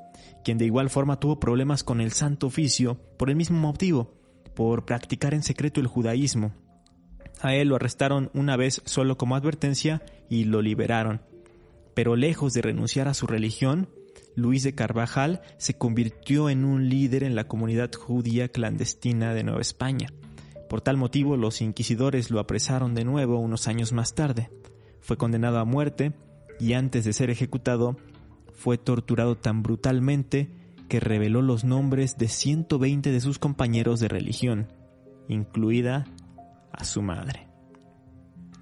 quien 0.44 0.58
de 0.58 0.66
igual 0.66 0.90
forma 0.90 1.20
tuvo 1.20 1.40
problemas 1.40 1.84
con 1.84 2.02
el 2.02 2.14
Santo 2.14 2.48
Oficio 2.48 3.00
por 3.18 3.30
el 3.30 3.36
mismo 3.36 3.60
motivo, 3.60 4.16
por 4.56 4.86
practicar 4.86 5.36
en 5.36 5.44
secreto 5.44 5.80
el 5.80 5.88
judaísmo. 5.88 6.52
A 7.42 7.54
él 7.54 7.68
lo 7.68 7.76
arrestaron 7.76 8.32
una 8.34 8.58
vez 8.58 8.82
solo 8.86 9.18
como 9.18 9.36
advertencia 9.36 10.02
y 10.30 10.46
lo 10.46 10.62
liberaron. 10.62 11.22
Pero 11.98 12.16
lejos 12.16 12.54
de 12.54 12.62
renunciar 12.62 13.08
a 13.08 13.16
su 13.16 13.26
religión, 13.26 13.90
Luis 14.36 14.62
de 14.62 14.76
Carvajal 14.76 15.42
se 15.58 15.80
convirtió 15.80 16.48
en 16.48 16.64
un 16.64 16.90
líder 16.90 17.24
en 17.24 17.34
la 17.34 17.48
comunidad 17.48 17.92
judía 17.92 18.50
clandestina 18.50 19.34
de 19.34 19.44
Nueva 19.44 19.62
España. 19.62 20.14
Por 20.70 20.82
tal 20.82 20.96
motivo 20.96 21.38
los 21.38 21.60
inquisidores 21.60 22.30
lo 22.30 22.40
apresaron 22.40 22.94
de 22.94 23.04
nuevo 23.04 23.40
unos 23.40 23.68
años 23.68 23.94
más 23.94 24.14
tarde. 24.14 24.52
Fue 25.02 25.18
condenado 25.18 25.58
a 25.58 25.66
muerte 25.66 26.14
y 26.60 26.74
antes 26.74 27.04
de 27.04 27.14
ser 27.14 27.32
ejecutado 27.32 27.98
fue 28.54 28.78
torturado 28.78 29.36
tan 29.36 29.64
brutalmente 29.64 30.52
que 30.90 31.00
reveló 31.00 31.42
los 31.42 31.64
nombres 31.64 32.16
de 32.20 32.28
120 32.28 33.12
de 33.12 33.22
sus 33.22 33.40
compañeros 33.40 34.00
de 34.00 34.08
religión, 34.08 34.68
incluida 35.28 36.06
a 36.72 36.86
su 36.86 37.02
madre. 37.02 37.47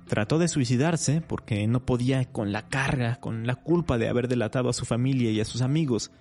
Trató 0.08 0.38
de 0.38 0.48
suicidarse 0.48 1.22
porque 1.22 1.66
no 1.68 1.86
podía 1.86 2.24
con 2.26 2.52
la 2.52 2.68
carga, 2.68 3.16
con 3.16 3.48
la 3.48 3.56
culpa 3.56 3.98
de 3.98 4.08
haber 4.08 4.28
delatado 4.28 4.70
a 4.70 4.74
su 4.74 4.86
familia 4.86 5.32
y 5.32 5.40
a 5.40 5.46
sus 5.46 5.62
amigos, 5.62 6.12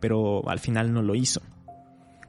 pero 0.00 0.48
al 0.48 0.60
final 0.60 0.92
no 0.92 1.02
lo 1.02 1.14
hizo. 1.14 1.42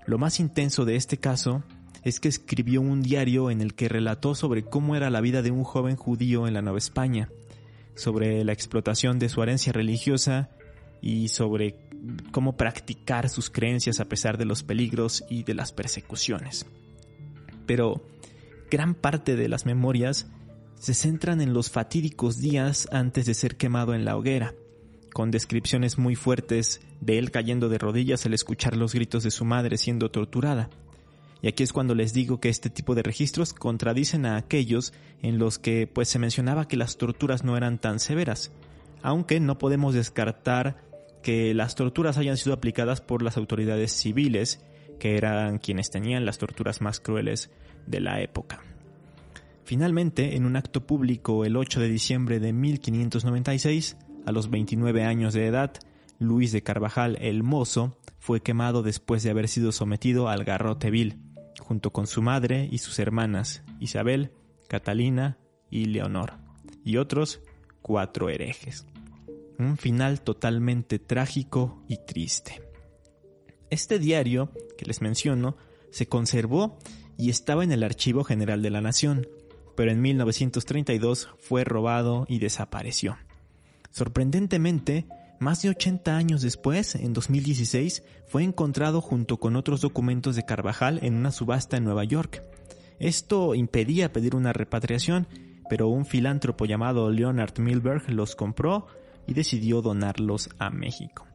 Lo 0.05 0.17
más 0.17 0.39
intenso 0.39 0.85
de 0.85 0.95
este 0.95 1.17
caso 1.17 1.63
es 2.03 2.19
que 2.19 2.27
escribió 2.27 2.81
un 2.81 3.01
diario 3.01 3.49
en 3.51 3.61
el 3.61 3.75
que 3.75 3.89
relató 3.89 4.35
sobre 4.35 4.63
cómo 4.63 4.95
era 4.95 5.09
la 5.09 5.21
vida 5.21 5.41
de 5.41 5.51
un 5.51 5.63
joven 5.63 5.95
judío 5.95 6.47
en 6.47 6.53
la 6.53 6.61
Nueva 6.61 6.77
España, 6.77 7.29
sobre 7.95 8.43
la 8.43 8.53
explotación 8.53 9.19
de 9.19 9.29
su 9.29 9.41
herencia 9.41 9.71
religiosa 9.71 10.49
y 11.01 11.29
sobre 11.29 11.77
cómo 12.31 12.57
practicar 12.57 13.29
sus 13.29 13.49
creencias 13.49 13.99
a 13.99 14.05
pesar 14.05 14.37
de 14.37 14.45
los 14.45 14.63
peligros 14.63 15.23
y 15.29 15.43
de 15.43 15.53
las 15.53 15.71
persecuciones. 15.71 16.65
Pero 17.65 18.01
gran 18.69 18.95
parte 18.95 19.35
de 19.35 19.47
las 19.47 19.65
memorias 19.65 20.27
se 20.79 20.93
centran 20.93 21.41
en 21.41 21.53
los 21.53 21.69
fatídicos 21.69 22.37
días 22.37 22.87
antes 22.91 23.25
de 23.25 23.33
ser 23.33 23.55
quemado 23.55 23.93
en 23.93 24.05
la 24.05 24.17
hoguera, 24.17 24.53
con 25.13 25.31
descripciones 25.31 25.97
muy 25.97 26.15
fuertes 26.15 26.81
de 26.99 27.19
él 27.19 27.31
cayendo 27.31 27.69
de 27.69 27.77
rodillas 27.77 28.25
al 28.25 28.33
escuchar 28.33 28.75
los 28.75 28.93
gritos 28.93 29.23
de 29.23 29.31
su 29.31 29.45
madre 29.45 29.77
siendo 29.77 30.11
torturada. 30.11 30.69
Y 31.41 31.47
aquí 31.47 31.63
es 31.63 31.73
cuando 31.73 31.93
les 31.93 32.13
digo 32.13 32.39
que 32.39 32.49
este 32.49 32.69
tipo 32.69 32.95
de 32.95 33.03
registros 33.03 33.53
contradicen 33.53 34.25
a 34.25 34.37
aquellos 34.37 34.93
en 35.21 35.39
los 35.39 35.59
que 35.59 35.87
pues 35.87 36.07
se 36.09 36.19
mencionaba 36.19 36.67
que 36.67 36.77
las 36.77 36.97
torturas 36.97 37.43
no 37.43 37.57
eran 37.57 37.79
tan 37.79 37.99
severas, 37.99 38.51
aunque 39.01 39.39
no 39.39 39.57
podemos 39.57 39.93
descartar 39.93 40.77
que 41.21 41.53
las 41.53 41.75
torturas 41.75 42.17
hayan 42.17 42.37
sido 42.37 42.53
aplicadas 42.53 43.01
por 43.01 43.21
las 43.23 43.37
autoridades 43.37 43.91
civiles 43.91 44.63
que 44.99 45.17
eran 45.17 45.57
quienes 45.57 45.89
tenían 45.89 46.25
las 46.25 46.37
torturas 46.37 46.81
más 46.81 46.99
crueles 46.99 47.51
de 47.87 47.99
la 47.99 48.21
época. 48.21 48.63
Finalmente, 49.65 50.35
en 50.35 50.45
un 50.45 50.55
acto 50.55 50.85
público 50.85 51.45
el 51.45 51.55
8 51.55 51.79
de 51.79 51.87
diciembre 51.87 52.39
de 52.39 52.51
1596, 52.53 53.97
a 54.25 54.31
los 54.31 54.49
29 54.49 55.03
años 55.03 55.33
de 55.33 55.47
edad, 55.47 55.73
Luis 56.19 56.51
de 56.51 56.63
Carvajal 56.63 57.17
el 57.21 57.43
Mozo 57.43 57.97
fue 58.19 58.41
quemado 58.41 58.83
después 58.83 59.23
de 59.23 59.29
haber 59.29 59.47
sido 59.47 59.71
sometido 59.71 60.29
al 60.29 60.43
garrote 60.43 60.91
vil, 60.91 61.17
junto 61.59 61.91
con 61.91 62.07
su 62.07 62.21
madre 62.21 62.67
y 62.71 62.79
sus 62.79 62.99
hermanas, 62.99 63.63
Isabel, 63.79 64.31
Catalina 64.67 65.37
y 65.69 65.85
Leonor, 65.85 66.33
y 66.83 66.97
otros 66.97 67.41
cuatro 67.81 68.29
herejes. 68.29 68.85
Un 69.59 69.77
final 69.77 70.21
totalmente 70.21 70.99
trágico 70.99 71.83
y 71.87 71.97
triste. 72.05 72.61
Este 73.69 73.99
diario, 73.99 74.51
que 74.77 74.85
les 74.85 75.01
menciono, 75.01 75.57
se 75.91 76.07
conservó 76.07 76.77
y 77.17 77.29
estaba 77.29 77.63
en 77.63 77.71
el 77.71 77.83
Archivo 77.83 78.23
General 78.23 78.61
de 78.61 78.69
la 78.69 78.81
Nación, 78.81 79.27
pero 79.75 79.91
en 79.91 80.01
1932 80.01 81.29
fue 81.39 81.63
robado 81.63 82.25
y 82.27 82.39
desapareció. 82.39 83.17
Sorprendentemente, 83.91 85.05
más 85.39 85.61
de 85.61 85.69
80 85.69 86.15
años 86.15 86.41
después, 86.41 86.95
en 86.95 87.13
2016, 87.13 88.03
fue 88.27 88.43
encontrado 88.43 89.01
junto 89.01 89.37
con 89.37 89.55
otros 89.55 89.81
documentos 89.81 90.35
de 90.35 90.45
Carvajal 90.45 90.99
en 91.03 91.15
una 91.15 91.31
subasta 91.31 91.77
en 91.77 91.83
Nueva 91.83 92.03
York. 92.03 92.41
Esto 92.99 93.53
impedía 93.53 94.13
pedir 94.13 94.35
una 94.35 94.53
repatriación, 94.53 95.27
pero 95.69 95.89
un 95.89 96.05
filántropo 96.05 96.65
llamado 96.65 97.11
Leonard 97.11 97.59
Milberg 97.59 98.09
los 98.09 98.35
compró 98.35 98.87
y 99.27 99.33
decidió 99.33 99.81
donarlos 99.81 100.49
a 100.59 100.69
México. 100.69 101.27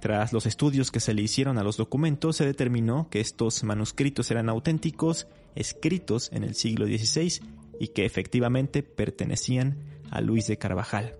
Tras 0.00 0.32
los 0.32 0.46
estudios 0.46 0.90
que 0.90 1.00
se 1.00 1.14
le 1.14 1.22
hicieron 1.22 1.56
a 1.56 1.62
los 1.62 1.76
documentos, 1.76 2.36
se 2.36 2.44
determinó 2.44 3.08
que 3.08 3.20
estos 3.20 3.64
manuscritos 3.64 4.30
eran 4.30 4.48
auténticos, 4.48 5.28
escritos 5.54 6.30
en 6.32 6.44
el 6.44 6.54
siglo 6.54 6.86
XVI 6.86 7.40
y 7.80 7.88
que 7.88 8.04
efectivamente 8.04 8.82
pertenecían 8.82 9.78
a 10.10 10.20
Luis 10.20 10.46
de 10.46 10.58
Carvajal. 10.58 11.16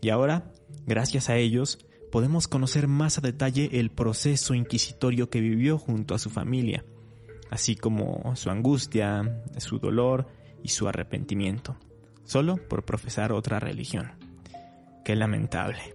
Y 0.00 0.10
ahora, 0.10 0.52
gracias 0.86 1.28
a 1.28 1.36
ellos, 1.36 1.78
podemos 2.10 2.48
conocer 2.48 2.88
más 2.88 3.18
a 3.18 3.20
detalle 3.20 3.68
el 3.72 3.90
proceso 3.90 4.54
inquisitorio 4.54 5.28
que 5.30 5.40
vivió 5.40 5.78
junto 5.78 6.14
a 6.14 6.18
su 6.18 6.30
familia, 6.30 6.84
así 7.50 7.76
como 7.76 8.34
su 8.36 8.50
angustia, 8.50 9.42
su 9.58 9.78
dolor 9.78 10.26
y 10.62 10.68
su 10.68 10.88
arrepentimiento, 10.88 11.76
solo 12.24 12.56
por 12.56 12.84
profesar 12.84 13.32
otra 13.32 13.60
religión. 13.60 14.12
Qué 15.04 15.16
lamentable. 15.16 15.94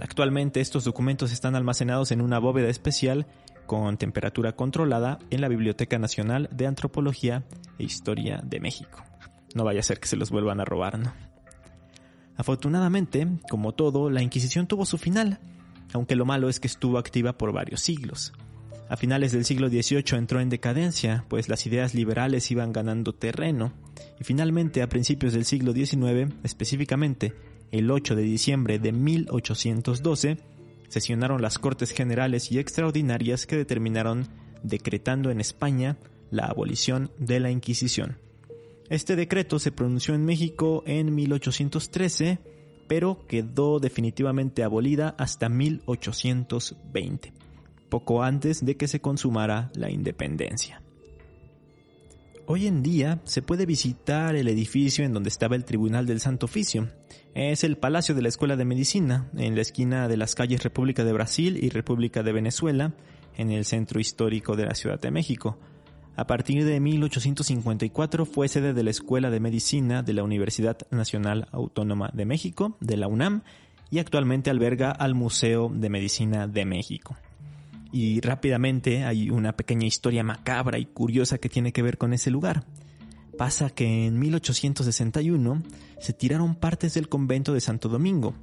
Actualmente 0.00 0.60
estos 0.60 0.84
documentos 0.84 1.32
están 1.32 1.54
almacenados 1.56 2.12
en 2.12 2.20
una 2.20 2.38
bóveda 2.38 2.68
especial 2.68 3.26
con 3.66 3.96
temperatura 3.96 4.52
controlada 4.52 5.18
en 5.30 5.40
la 5.40 5.48
Biblioteca 5.48 5.98
Nacional 5.98 6.48
de 6.52 6.66
Antropología 6.66 7.44
e 7.78 7.84
Historia 7.84 8.40
de 8.44 8.60
México. 8.60 9.02
No 9.54 9.64
vaya 9.64 9.80
a 9.80 9.84
ser 9.84 10.00
que 10.00 10.08
se 10.08 10.16
los 10.16 10.30
vuelvan 10.30 10.60
a 10.60 10.64
robar, 10.64 10.98
¿no? 10.98 11.12
Afortunadamente, 12.36 13.26
como 13.48 13.72
todo, 13.72 14.10
la 14.10 14.22
Inquisición 14.22 14.66
tuvo 14.66 14.84
su 14.84 14.98
final, 14.98 15.38
aunque 15.92 16.16
lo 16.16 16.26
malo 16.26 16.48
es 16.48 16.60
que 16.60 16.66
estuvo 16.66 16.98
activa 16.98 17.38
por 17.38 17.52
varios 17.52 17.80
siglos. 17.80 18.32
A 18.88 18.96
finales 18.96 19.32
del 19.32 19.44
siglo 19.44 19.68
XVIII 19.68 20.16
entró 20.16 20.40
en 20.40 20.48
decadencia, 20.48 21.24
pues 21.28 21.48
las 21.48 21.66
ideas 21.66 21.94
liberales 21.94 22.50
iban 22.50 22.72
ganando 22.72 23.14
terreno, 23.14 23.72
y 24.20 24.24
finalmente 24.24 24.82
a 24.82 24.88
principios 24.88 25.32
del 25.32 25.44
siglo 25.44 25.72
XIX, 25.72 26.34
específicamente 26.44 27.34
el 27.72 27.90
8 27.90 28.14
de 28.14 28.22
diciembre 28.22 28.78
de 28.78 28.92
1812, 28.92 30.38
sesionaron 30.88 31.42
las 31.42 31.58
Cortes 31.58 31.90
Generales 31.90 32.52
y 32.52 32.58
Extraordinarias 32.58 33.46
que 33.46 33.56
determinaron 33.56 34.28
decretando 34.62 35.30
en 35.30 35.40
España 35.40 35.96
la 36.30 36.46
abolición 36.46 37.10
de 37.18 37.40
la 37.40 37.50
Inquisición. 37.50 38.18
Este 38.88 39.16
decreto 39.16 39.58
se 39.58 39.72
pronunció 39.72 40.14
en 40.14 40.24
México 40.24 40.84
en 40.86 41.14
1813, 41.14 42.38
pero 42.86 43.26
quedó 43.26 43.80
definitivamente 43.80 44.62
abolida 44.62 45.14
hasta 45.18 45.48
1820, 45.48 47.32
poco 47.88 48.22
antes 48.22 48.64
de 48.64 48.76
que 48.76 48.86
se 48.86 49.00
consumara 49.00 49.70
la 49.74 49.90
independencia. 49.90 50.82
Hoy 52.48 52.68
en 52.68 52.84
día 52.84 53.20
se 53.24 53.42
puede 53.42 53.66
visitar 53.66 54.36
el 54.36 54.46
edificio 54.46 55.04
en 55.04 55.12
donde 55.12 55.30
estaba 55.30 55.56
el 55.56 55.64
Tribunal 55.64 56.06
del 56.06 56.20
Santo 56.20 56.46
Oficio. 56.46 56.88
Es 57.34 57.64
el 57.64 57.76
Palacio 57.76 58.14
de 58.14 58.22
la 58.22 58.28
Escuela 58.28 58.54
de 58.54 58.64
Medicina, 58.64 59.28
en 59.36 59.56
la 59.56 59.62
esquina 59.62 60.06
de 60.06 60.16
las 60.16 60.36
calles 60.36 60.62
República 60.62 61.02
de 61.02 61.12
Brasil 61.12 61.58
y 61.60 61.70
República 61.70 62.22
de 62.22 62.32
Venezuela, 62.32 62.94
en 63.36 63.50
el 63.50 63.64
centro 63.64 63.98
histórico 63.98 64.54
de 64.54 64.64
la 64.64 64.76
Ciudad 64.76 65.00
de 65.00 65.10
México. 65.10 65.58
A 66.16 66.26
partir 66.26 66.64
de 66.64 66.80
1854 66.80 68.24
fue 68.24 68.48
sede 68.48 68.72
de 68.72 68.82
la 68.82 68.90
Escuela 68.90 69.28
de 69.28 69.38
Medicina 69.38 70.02
de 70.02 70.14
la 70.14 70.24
Universidad 70.24 70.78
Nacional 70.90 71.46
Autónoma 71.52 72.10
de 72.14 72.24
México, 72.24 72.78
de 72.80 72.96
la 72.96 73.06
UNAM, 73.06 73.42
y 73.90 73.98
actualmente 73.98 74.48
alberga 74.48 74.90
al 74.90 75.14
Museo 75.14 75.70
de 75.72 75.90
Medicina 75.90 76.48
de 76.48 76.64
México. 76.64 77.16
Y 77.92 78.20
rápidamente 78.22 79.04
hay 79.04 79.28
una 79.28 79.56
pequeña 79.56 79.86
historia 79.86 80.24
macabra 80.24 80.78
y 80.78 80.86
curiosa 80.86 81.36
que 81.36 81.50
tiene 81.50 81.72
que 81.72 81.82
ver 81.82 81.98
con 81.98 82.14
ese 82.14 82.30
lugar. 82.30 82.64
Pasa 83.36 83.68
que 83.68 84.06
en 84.06 84.18
1861 84.18 85.62
se 86.00 86.12
tiraron 86.14 86.54
partes 86.54 86.94
del 86.94 87.10
convento 87.10 87.52
de 87.52 87.60
Santo 87.60 87.90
Domingo. 87.90 88.34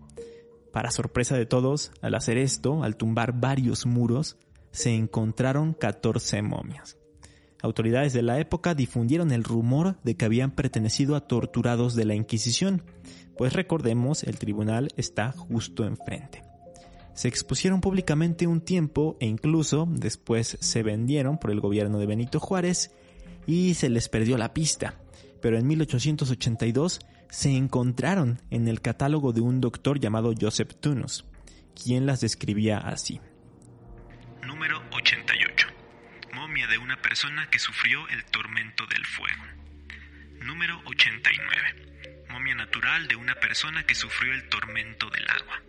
Para 0.72 0.92
sorpresa 0.92 1.36
de 1.36 1.48
todos, 1.48 1.92
al 2.04 2.14
hacer 2.14 2.38
esto, 2.38 2.84
al 2.84 2.98
tumbar 2.98 3.40
varios 3.40 3.88
muros, 3.88 4.38
se 4.72 4.94
encontraron 4.94 5.74
14 5.74 6.44
momias. 6.44 6.98
Autoridades 7.64 8.12
de 8.12 8.22
la 8.22 8.40
época 8.40 8.76
difundieron 8.76 9.32
el 9.32 9.46
rumor 9.46 9.96
de 10.04 10.16
que 10.16 10.26
habían 10.26 10.52
pertenecido 10.52 11.16
a 11.16 11.22
torturados 11.22 11.96
de 11.96 12.04
la 12.04 12.14
Inquisición, 12.14 12.84
pues 13.38 13.54
recordemos, 13.54 14.24
el 14.24 14.38
tribunal 14.38 14.90
está 14.98 15.32
justo 15.32 15.86
enfrente. 15.86 16.44
Se 17.14 17.30
expusieron 17.30 17.80
públicamente 17.80 18.48
un 18.48 18.60
tiempo 18.60 19.16
e 19.22 19.28
incluso 19.28 19.88
después 19.90 20.58
se 20.60 20.84
vendieron 20.84 21.38
por 21.38 21.52
el 21.52 21.62
gobierno 21.62 22.00
de 22.00 22.06
Benito 22.06 22.42
Juárez 22.42 22.92
y 23.48 23.76
se 23.76 23.90
les 23.90 24.10
perdió 24.10 24.38
la 24.38 24.54
pista. 24.54 24.96
Pero 25.42 25.58
en 25.58 25.66
1882 25.66 27.00
se 27.30 27.56
encontraron 27.56 28.42
en 28.50 28.68
el 28.68 28.82
catálogo 28.82 29.32
de 29.32 29.40
un 29.40 29.62
doctor 29.62 30.02
llamado 30.02 30.34
Joseph 30.38 30.74
Tunus, 30.82 31.24
quien 31.82 32.06
las 32.06 32.20
describía 32.20 32.80
así. 32.80 33.22
Número 34.46 34.82
88 34.92 35.33
de 36.68 36.78
una 36.78 37.02
persona 37.02 37.50
que 37.50 37.60
sufrió 37.60 38.08
el 38.10 38.24
tormento 38.26 38.86
del 38.88 39.06
fuego. 39.06 39.44
Número 40.40 40.82
89. 40.86 42.26
Momia 42.30 42.56
natural 42.56 43.08
de 43.08 43.16
una 43.16 43.36
persona 43.36 43.86
que 43.86 43.96
sufrió 43.96 44.34
el 44.34 44.48
tormento 44.50 45.10
del 45.10 45.30
agua. 45.30 45.62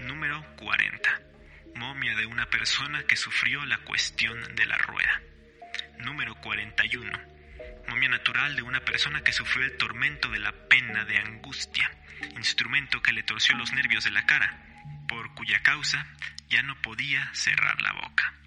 Número 0.00 0.44
40. 0.56 1.20
Momia 1.74 2.14
de 2.16 2.26
una 2.26 2.48
persona 2.48 3.02
que 3.04 3.16
sufrió 3.16 3.64
la 3.66 3.78
cuestión 3.78 4.54
de 4.54 4.66
la 4.66 4.78
rueda. 4.78 5.22
Número 5.98 6.34
41. 6.36 7.12
Momia 7.88 8.08
natural 8.08 8.56
de 8.56 8.62
una 8.62 8.84
persona 8.84 9.22
que 9.22 9.32
sufrió 9.32 9.64
el 9.64 9.76
tormento 9.76 10.28
de 10.30 10.38
la 10.38 10.52
pena 10.68 11.04
de 11.04 11.18
angustia, 11.18 11.90
instrumento 12.36 13.02
que 13.02 13.12
le 13.12 13.22
torció 13.22 13.56
los 13.56 13.72
nervios 13.72 14.04
de 14.04 14.10
la 14.10 14.26
cara, 14.26 14.64
por 15.08 15.34
cuya 15.34 15.60
causa 15.62 16.06
ya 16.48 16.62
no 16.62 16.80
podía 16.82 17.30
cerrar 17.34 17.80
la 17.82 17.92
boca. 17.92 18.37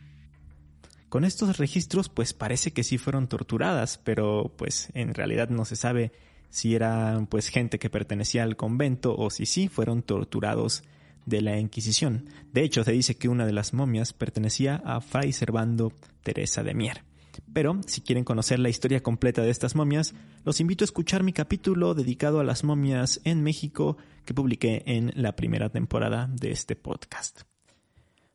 Con 1.11 1.25
estos 1.25 1.57
registros 1.57 2.07
pues 2.07 2.33
parece 2.33 2.71
que 2.71 2.85
sí 2.85 2.97
fueron 2.97 3.27
torturadas, 3.27 3.97
pero 3.97 4.53
pues 4.55 4.87
en 4.93 5.13
realidad 5.13 5.49
no 5.49 5.65
se 5.65 5.75
sabe 5.75 6.13
si 6.49 6.73
eran 6.73 7.27
pues 7.27 7.49
gente 7.49 7.79
que 7.79 7.89
pertenecía 7.89 8.43
al 8.43 8.55
convento 8.55 9.17
o 9.17 9.29
si 9.29 9.45
sí 9.45 9.67
fueron 9.67 10.03
torturados 10.03 10.83
de 11.25 11.41
la 11.41 11.59
Inquisición. 11.59 12.29
De 12.53 12.63
hecho, 12.63 12.85
se 12.85 12.93
dice 12.93 13.15
que 13.15 13.27
una 13.27 13.45
de 13.45 13.51
las 13.51 13.73
momias 13.73 14.13
pertenecía 14.13 14.81
a 14.85 15.01
Fray 15.01 15.33
Servando 15.33 15.91
Teresa 16.23 16.63
de 16.63 16.75
Mier. 16.75 17.03
Pero, 17.51 17.81
si 17.87 17.99
quieren 17.99 18.23
conocer 18.23 18.59
la 18.59 18.69
historia 18.69 19.03
completa 19.03 19.41
de 19.41 19.49
estas 19.49 19.75
momias, 19.75 20.13
los 20.45 20.61
invito 20.61 20.85
a 20.85 20.87
escuchar 20.87 21.23
mi 21.23 21.33
capítulo 21.33 21.93
dedicado 21.93 22.39
a 22.39 22.45
las 22.45 22.63
momias 22.63 23.19
en 23.25 23.43
México 23.43 23.97
que 24.23 24.33
publiqué 24.33 24.83
en 24.85 25.11
la 25.15 25.35
primera 25.35 25.67
temporada 25.67 26.29
de 26.31 26.51
este 26.51 26.77
podcast. 26.77 27.41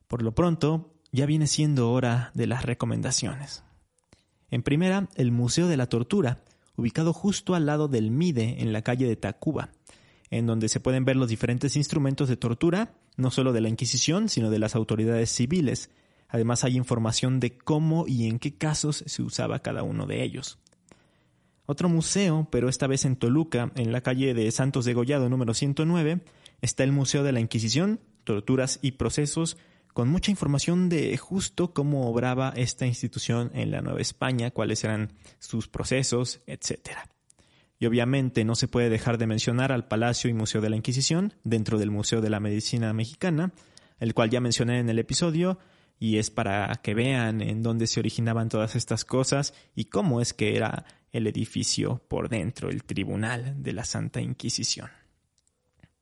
Por 0.09 0.21
lo 0.21 0.35
pronto, 0.35 0.96
ya 1.13 1.27
viene 1.27 1.47
siendo 1.47 1.91
hora 1.91 2.31
de 2.35 2.47
las 2.47 2.65
recomendaciones. 2.65 3.65
En 4.51 4.63
primera, 4.63 5.09
el 5.17 5.33
Museo 5.33 5.69
de 5.69 5.77
la 5.77 5.89
Tortura, 5.89 6.43
ubicado 6.77 7.13
justo 7.13 7.55
al 7.55 7.67
lado 7.67 7.89
del 7.89 8.11
MIDE 8.11 8.63
en 8.63 8.73
la 8.73 8.83
calle 8.83 9.07
de 9.07 9.17
Tacuba, 9.17 9.71
en 10.31 10.47
donde 10.47 10.69
se 10.69 10.81
pueden 10.81 11.05
ver 11.05 11.17
los 11.17 11.29
diferentes 11.29 11.77
instrumentos 11.77 12.29
de 12.29 12.37
tortura, 12.37 12.95
no 13.17 13.31
solo 13.31 13.53
de 13.53 13.61
la 13.61 13.69
Inquisición, 13.69 14.29
sino 14.29 14.51
de 14.51 14.59
las 14.59 14.75
autoridades 14.75 15.31
civiles. 15.31 15.91
Además 16.29 16.65
hay 16.65 16.77
información 16.77 17.41
de 17.41 17.57
cómo 17.57 18.07
y 18.07 18.29
en 18.29 18.39
qué 18.39 18.57
casos 18.57 19.05
se 19.07 19.23
usaba 19.23 19.61
cada 19.61 19.83
uno 19.83 20.07
de 20.07 20.23
ellos. 20.23 20.59
Otro 21.67 21.89
museo, 21.89 22.49
pero 22.51 22.69
esta 22.69 22.87
vez 22.87 23.05
en 23.05 23.17
Toluca, 23.17 23.73
en 23.75 23.91
la 23.91 24.01
calle 24.01 24.35
de 24.35 24.51
Santos 24.53 24.85
de 24.85 24.95
Gollado 24.95 25.29
número 25.29 25.55
109, 25.55 26.21
está 26.61 26.85
el 26.85 26.93
Museo 26.93 27.25
de 27.25 27.33
la 27.33 27.41
Inquisición, 27.41 28.01
Torturas 28.25 28.79
y 28.83 28.93
Procesos, 28.93 29.57
con 29.97 30.11
mucha 30.11 30.31
información 30.31 30.91
de 30.91 31.17
justo 31.17 31.73
cómo 31.73 32.11
obraba 32.11 32.53
esta 32.55 32.85
institución 32.85 33.51
en 33.55 33.71
la 33.71 33.81
Nueva 33.81 34.03
España, 34.03 34.51
cuáles 34.51 34.85
eran 34.85 35.15
sus 35.39 35.69
procesos, 35.69 36.43
etc. 36.47 36.91
Y 37.79 37.87
obviamente 37.87 38.45
no 38.45 38.57
se 38.57 38.69
puede 38.69 38.91
dejar 38.91 39.17
de 39.17 39.27
mencionar 39.27 39.73
al 39.73 39.89
Palacio 39.89 40.29
y 40.29 40.35
Museo 40.35 40.61
de 40.61 40.69
la 40.69 40.77
Inquisición 40.77 41.33
dentro 41.45 41.79
del 41.79 41.91
Museo 41.91 42.21
de 42.21 42.29
la 42.29 42.41
Medicina 42.41 42.93
Mexicana, 42.93 43.55
el 43.99 44.13
cual 44.13 44.29
ya 44.29 44.39
mencioné 44.39 44.81
en 44.81 44.91
el 44.91 44.99
episodio, 44.99 45.59
y 45.99 46.19
es 46.19 46.31
para 46.31 46.75
que 46.83 46.93
vean 46.93 47.41
en 47.41 47.63
dónde 47.63 47.87
se 47.87 47.99
originaban 47.99 48.51
todas 48.51 48.77
estas 48.77 49.07
cosas 49.07 49.55
y 49.75 49.87
cómo 49.87 50.21
es 50.21 50.35
que 50.35 50.57
era 50.57 50.85
el 51.11 51.27
edificio 51.27 52.03
por 52.07 52.29
dentro, 52.29 52.69
el 52.69 52.85
tribunal 52.85 53.63
de 53.63 53.73
la 53.73 53.87
Santa 53.87 54.21
Inquisición. 54.21 54.91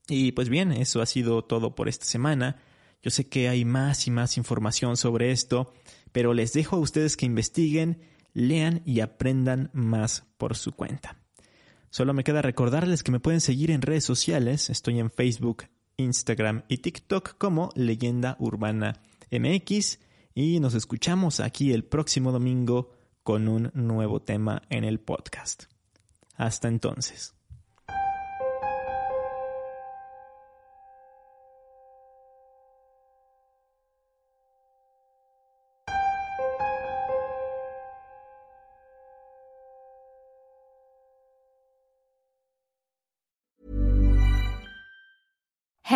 Y 0.08 0.32
pues 0.32 0.48
bien, 0.48 0.72
eso 0.72 1.00
ha 1.00 1.06
sido 1.06 1.44
todo 1.44 1.76
por 1.76 1.88
esta 1.88 2.06
semana. 2.06 2.60
Yo 3.04 3.10
sé 3.10 3.28
que 3.28 3.50
hay 3.50 3.66
más 3.66 4.06
y 4.06 4.10
más 4.10 4.38
información 4.38 4.96
sobre 4.96 5.30
esto, 5.30 5.74
pero 6.10 6.32
les 6.32 6.54
dejo 6.54 6.76
a 6.76 6.78
ustedes 6.78 7.18
que 7.18 7.26
investiguen, 7.26 8.00
lean 8.32 8.80
y 8.86 9.00
aprendan 9.00 9.68
más 9.74 10.24
por 10.38 10.56
su 10.56 10.72
cuenta. 10.72 11.18
Solo 11.90 12.14
me 12.14 12.24
queda 12.24 12.40
recordarles 12.40 13.02
que 13.02 13.12
me 13.12 13.20
pueden 13.20 13.42
seguir 13.42 13.70
en 13.70 13.82
redes 13.82 14.04
sociales. 14.04 14.70
Estoy 14.70 15.00
en 15.00 15.10
Facebook, 15.10 15.64
Instagram 15.98 16.62
y 16.66 16.78
TikTok 16.78 17.36
como 17.36 17.68
Leyenda 17.74 18.36
Urbana 18.40 19.02
MX 19.30 19.98
y 20.34 20.58
nos 20.60 20.72
escuchamos 20.72 21.40
aquí 21.40 21.74
el 21.74 21.84
próximo 21.84 22.32
domingo 22.32 22.90
con 23.22 23.48
un 23.48 23.70
nuevo 23.74 24.22
tema 24.22 24.62
en 24.70 24.84
el 24.84 24.98
podcast. 24.98 25.64
Hasta 26.36 26.68
entonces. 26.68 27.33